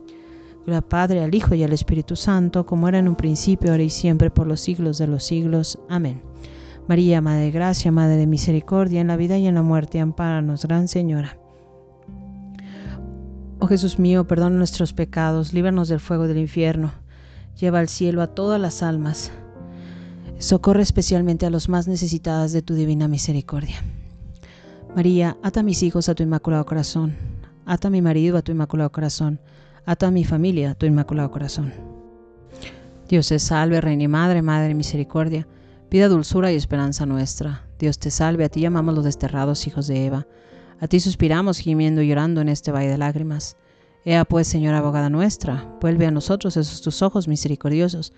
Al 0.67 0.81
Padre, 0.83 1.23
al 1.23 1.33
Hijo 1.33 1.55
y 1.55 1.63
al 1.63 1.73
Espíritu 1.73 2.15
Santo, 2.15 2.65
como 2.65 2.87
era 2.87 2.99
en 2.99 3.07
un 3.07 3.15
principio, 3.15 3.71
ahora 3.71 3.83
y 3.83 3.89
siempre, 3.89 4.29
por 4.29 4.47
los 4.47 4.61
siglos 4.61 4.97
de 4.97 5.07
los 5.07 5.23
siglos. 5.23 5.79
Amén. 5.89 6.21
María, 6.87 7.21
Madre 7.21 7.45
de 7.45 7.51
Gracia, 7.51 7.91
Madre 7.91 8.17
de 8.17 8.27
Misericordia, 8.27 9.01
en 9.01 9.07
la 9.07 9.17
vida 9.17 9.37
y 9.37 9.47
en 9.47 9.55
la 9.55 9.63
muerte, 9.63 9.99
ampáranos, 9.99 10.65
Gran 10.65 10.87
Señora. 10.87 11.37
Oh 13.59 13.67
Jesús 13.67 13.99
mío, 13.99 14.25
perdona 14.25 14.57
nuestros 14.57 14.91
pecados, 14.91 15.53
líbranos 15.53 15.87
del 15.87 15.99
fuego 15.99 16.27
del 16.27 16.39
infierno, 16.39 16.91
lleva 17.59 17.79
al 17.79 17.89
cielo 17.89 18.21
a 18.21 18.27
todas 18.27 18.59
las 18.59 18.81
almas, 18.81 19.31
socorre 20.39 20.81
especialmente 20.81 21.45
a 21.45 21.51
los 21.51 21.69
más 21.69 21.87
necesitadas 21.87 22.53
de 22.53 22.63
tu 22.63 22.73
divina 22.73 23.07
misericordia. 23.07 23.75
María, 24.95 25.37
ata 25.43 25.59
a 25.59 25.63
mis 25.63 25.83
hijos 25.83 26.09
a 26.09 26.15
tu 26.15 26.23
inmaculado 26.23 26.65
corazón, 26.65 27.15
ata 27.65 27.89
a 27.89 27.91
mi 27.91 28.01
marido 28.01 28.35
a 28.35 28.41
tu 28.41 28.51
inmaculado 28.51 28.91
corazón, 28.91 29.39
a 29.85 29.95
toda 29.95 30.11
mi 30.11 30.23
familia, 30.23 30.75
tu 30.75 30.85
inmaculado 30.85 31.31
corazón. 31.31 31.73
Dios 33.09 33.27
te 33.27 33.39
salve, 33.39 33.81
Reina 33.81 34.03
y 34.03 34.07
Madre, 34.07 34.41
Madre 34.41 34.69
de 34.69 34.73
Misericordia, 34.73 35.47
vida, 35.89 36.07
dulzura 36.07 36.51
y 36.51 36.55
esperanza 36.55 37.05
nuestra. 37.05 37.65
Dios 37.77 37.99
te 37.99 38.11
salve, 38.11 38.45
a 38.45 38.49
ti 38.49 38.61
llamamos 38.61 38.95
los 38.95 39.03
desterrados 39.03 39.67
hijos 39.67 39.87
de 39.87 40.05
Eva. 40.05 40.27
A 40.79 40.87
ti 40.87 40.99
suspiramos, 40.99 41.57
gimiendo 41.57 42.01
y 42.01 42.07
llorando 42.07 42.41
en 42.41 42.49
este 42.49 42.71
valle 42.71 42.89
de 42.89 42.97
lágrimas. 42.97 43.57
Ea 44.05 44.25
pues, 44.25 44.47
Señora 44.47 44.79
abogada 44.79 45.09
nuestra, 45.09 45.77
vuelve 45.81 46.05
a 46.07 46.11
nosotros 46.11 46.57
esos 46.57 46.81
tus 46.81 47.01
ojos 47.01 47.27
misericordiosos, 47.27 48.13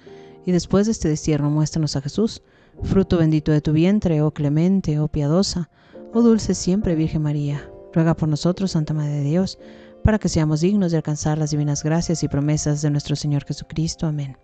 y 0.46 0.52
después 0.52 0.86
de 0.86 0.92
este 0.92 1.10
destierro 1.10 1.50
muéstranos 1.50 1.96
a 1.96 2.02
Jesús, 2.02 2.42
fruto 2.84 3.18
bendito 3.18 3.52
de 3.52 3.62
tu 3.62 3.74
vientre, 3.74 4.22
oh 4.22 4.32
clemente, 4.32 5.00
oh 5.00 5.08
piadosa, 5.08 5.70
oh 6.14 6.22
dulce 6.22 6.54
siempre 6.54 6.96
Virgen 6.96 7.24
María. 7.24 7.70
Ruega 7.94 8.16
por 8.16 8.30
nosotros, 8.30 8.72
Santa 8.72 8.94
Madre 8.94 9.14
de 9.14 9.24
Dios, 9.24 9.60
para 10.04 10.20
que 10.20 10.30
seamos 10.30 10.62
dignos 10.62 10.92
de 10.92 10.98
alcanzar 10.98 11.38
las 11.38 11.52
divinas 11.52 11.84
gracias 11.84 12.24
y 12.24 12.28
promesas 12.28 12.82
de 12.82 12.90
nuestro 12.92 13.16
Señor 13.16 13.46
Jesucristo. 13.46 14.06
Amén. 14.06 14.38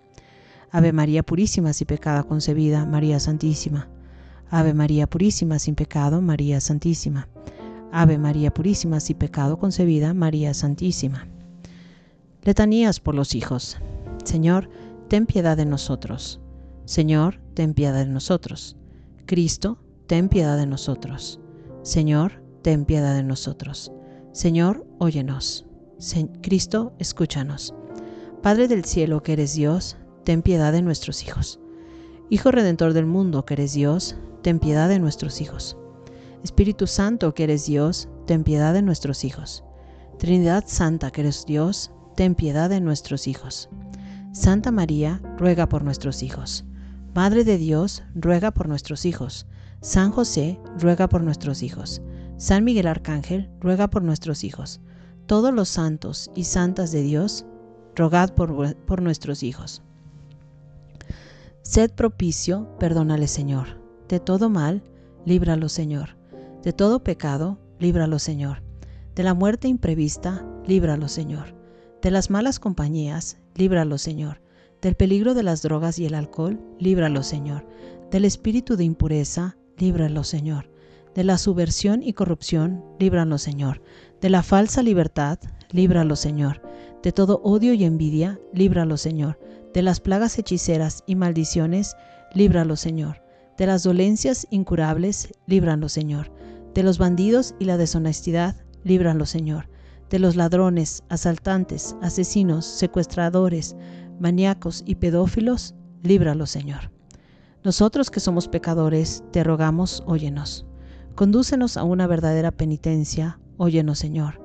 Ave 0.72 0.94
María 0.94 1.24
Purísima, 1.24 1.74
sin 1.74 1.88
pecado 1.88 2.26
concebida, 2.28 2.86
María 2.86 3.20
Santísima. 3.20 3.90
Ave 4.50 4.74
María 4.74 5.08
Purísima, 5.08 5.60
sin 5.60 5.76
pecado, 5.76 6.22
María 6.22 6.62
Santísima. 6.62 7.28
Ave 7.92 8.18
María 8.18 8.52
Purísima, 8.52 9.00
sin 9.00 9.18
pecado 9.18 9.58
concebida, 9.58 10.14
María 10.14 10.54
Santísima. 10.54 11.28
Letanías 12.44 13.00
por 13.00 13.16
los 13.16 13.36
hijos. 13.36 13.78
Señor, 14.24 14.70
ten 15.08 15.26
piedad 15.26 15.58
de 15.58 15.66
nosotros. 15.66 16.40
Señor, 16.86 17.42
ten 17.54 17.74
piedad 17.74 18.06
de 18.06 18.06
nosotros. 18.06 18.76
Cristo, 19.26 19.78
ten 20.08 20.30
piedad 20.30 20.58
de 20.58 20.68
nosotros. 20.68 21.40
Señor, 21.84 22.44
ten 22.62 22.86
piedad 22.86 23.14
de 23.16 23.24
nosotros. 23.24 23.92
Señor, 24.40 24.88
óyenos. 25.00 25.66
Cristo, 26.42 26.94
escúchanos. 26.98 27.76
Padre 28.42 28.70
del 28.70 28.86
cielo, 28.86 29.22
que 29.22 29.34
eres 29.34 29.54
Dios, 29.54 29.98
ten 30.24 30.44
piedad 30.44 30.72
de 30.72 30.82
nuestros 30.82 31.26
hijos. 31.26 31.60
Hijo 32.30 32.50
Redentor 32.50 32.94
del 32.94 33.06
mundo, 33.06 33.44
que 33.44 33.56
eres 33.56 33.74
Dios, 33.74 34.16
ten 34.42 34.60
piedad 34.60 34.88
de 34.88 34.98
nuestros 34.98 35.42
hijos. 35.42 35.76
Espíritu 36.42 36.88
Santo, 36.88 37.34
que 37.34 37.44
eres 37.44 37.66
Dios, 37.66 38.08
ten 38.28 38.46
piedad 38.46 38.74
de 38.74 38.82
nuestros 38.82 39.26
hijos. 39.26 39.66
Trinidad 40.20 40.64
Santa, 40.68 41.12
que 41.12 41.20
eres 41.20 41.46
Dios, 41.46 41.92
ten 42.16 42.34
piedad 42.34 42.70
de 42.70 42.80
nuestros 42.80 43.28
hijos. 43.28 43.68
Santa 44.32 44.72
María, 44.72 45.22
ruega 45.38 45.68
por 45.68 45.84
nuestros 45.84 46.24
hijos. 46.24 46.64
Madre 47.14 47.44
de 47.44 47.58
Dios, 47.58 48.04
ruega 48.16 48.52
por 48.52 48.70
nuestros 48.70 49.04
hijos. 49.04 49.48
San 49.82 50.12
José, 50.12 50.62
ruega 50.78 51.10
por 51.10 51.24
nuestros 51.24 51.62
hijos. 51.62 52.02
San 52.40 52.64
Miguel 52.64 52.88
Arcángel, 52.88 53.50
ruega 53.60 53.90
por 53.90 54.02
nuestros 54.02 54.46
hijos. 54.46 54.80
todos 55.26 55.54
los 55.54 55.68
santos 55.68 56.32
y 56.36 56.46
santas 56.46 56.90
de 56.94 57.02
Dios, 57.02 57.46
rogad 57.96 58.34
por, 58.34 59.02
nuestros 59.02 59.44
hijos. 59.44 59.84
Sed 61.64 61.92
propicio, 61.92 62.78
perdónale 62.80 63.28
Señor. 63.28 63.82
De 64.08 64.22
todo 64.22 64.50
mal, 64.50 64.82
líbralo 65.26 65.68
Señor. 65.68 66.16
De 66.64 66.72
todo 66.72 67.04
pecado, 67.04 67.60
líbralo 67.78 68.20
Señor. 68.20 68.64
De 69.16 69.24
la 69.24 69.34
muerte 69.34 69.68
imprevista, 69.68 70.48
líbralo 70.66 71.10
Señor. 71.10 71.54
De 72.02 72.10
las 72.10 72.30
malas 72.30 72.58
compañías, 72.58 73.38
líbralo 73.54 73.98
Señor. 73.98 74.42
Del 74.82 74.96
peligro 74.96 75.34
de 75.34 75.44
las 75.44 75.62
drogas 75.62 76.00
y 76.00 76.06
el 76.06 76.16
alcohol, 76.16 76.58
líbralo 76.80 77.22
Señor. 77.22 77.68
Del 78.12 78.24
espíritu 78.24 78.78
de 78.78 78.86
impureza, 78.86 79.58
líbralo 79.78 80.24
Señor. 80.24 80.69
De 81.20 81.26
la 81.26 81.38
subversión 81.38 82.02
y 82.02 82.14
corrupción, 82.14 82.82
líbralo 82.98 83.38
Señor. 83.38 83.82
De 84.22 84.30
la 84.30 84.42
falsa 84.42 84.82
libertad, 84.82 85.38
líbralo 85.70 86.16
Señor. 86.16 86.62
De 87.04 87.12
todo 87.12 87.42
odio 87.44 87.74
y 87.74 87.84
envidia, 87.84 88.40
líbralo 88.54 88.96
Señor 88.96 89.38
de 89.74 89.82
las 89.82 90.00
plagas 90.00 90.38
hechiceras 90.40 91.04
y 91.06 91.16
maldiciones, 91.16 91.96
líbralo, 92.34 92.76
Señor. 92.76 93.22
De 93.58 93.66
las 93.66 93.84
dolencias 93.84 94.48
incurables, 94.50 95.34
líbralo, 95.46 95.90
Señor. 95.90 96.32
De 96.74 96.84
los 96.84 96.98
bandidos 96.98 97.54
y 97.60 97.66
la 97.66 97.78
deshonestidad, 97.78 98.56
líbralo, 98.84 99.26
Señor. 99.26 99.70
De 100.10 100.20
los 100.20 100.36
ladrones, 100.36 101.04
asaltantes, 101.10 101.96
asesinos, 102.02 102.66
secuestradores, 102.66 103.76
maníacos 104.20 104.84
y 104.86 104.96
pedófilos, 104.96 105.76
líbralo, 106.02 106.46
Señor. 106.46 106.92
Nosotros 107.64 108.10
que 108.10 108.22
somos 108.22 108.48
pecadores, 108.48 109.24
te 109.32 109.44
rogamos, 109.44 110.02
óyenos. 110.08 110.66
Condúcenos 111.20 111.76
a 111.76 111.84
una 111.84 112.08
verdadera 112.08 112.50
penitencia, 112.50 113.42
óyenos, 113.58 114.00
Señor. 114.00 114.40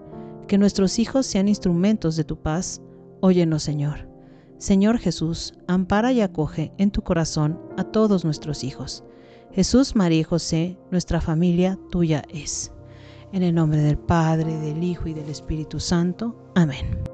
Que 0.49 0.59
nuestros 0.59 0.99
hijos 0.99 1.25
sean 1.25 1.47
instrumentos 1.47 2.17
de 2.17 2.25
tu 2.25 2.43
paz, 2.43 2.83
óyenos, 3.21 3.63
Señor. 3.63 4.09
Señor 4.59 4.99
Jesús, 4.99 5.55
ampara 5.69 6.11
y 6.11 6.21
acoge 6.21 6.73
en 6.79 6.91
tu 6.91 7.03
corazón 7.03 7.61
a 7.77 7.85
todos 7.85 8.25
nuestros 8.25 8.65
hijos. 8.65 9.05
Jesús, 9.53 9.95
María 9.95 10.19
y 10.19 10.25
José, 10.25 10.77
nuestra 10.91 11.21
familia 11.21 11.79
tuya 11.93 12.25
es. 12.29 12.73
En 13.31 13.45
el 13.45 13.55
nombre 13.55 13.81
del 13.81 13.97
Padre, 13.97 14.59
del 14.59 14.83
Hijo 14.83 15.07
y 15.07 15.15
del 15.15 15.29
Espíritu 15.31 15.79
Santo. 15.79 16.51
Amén. 16.57 17.14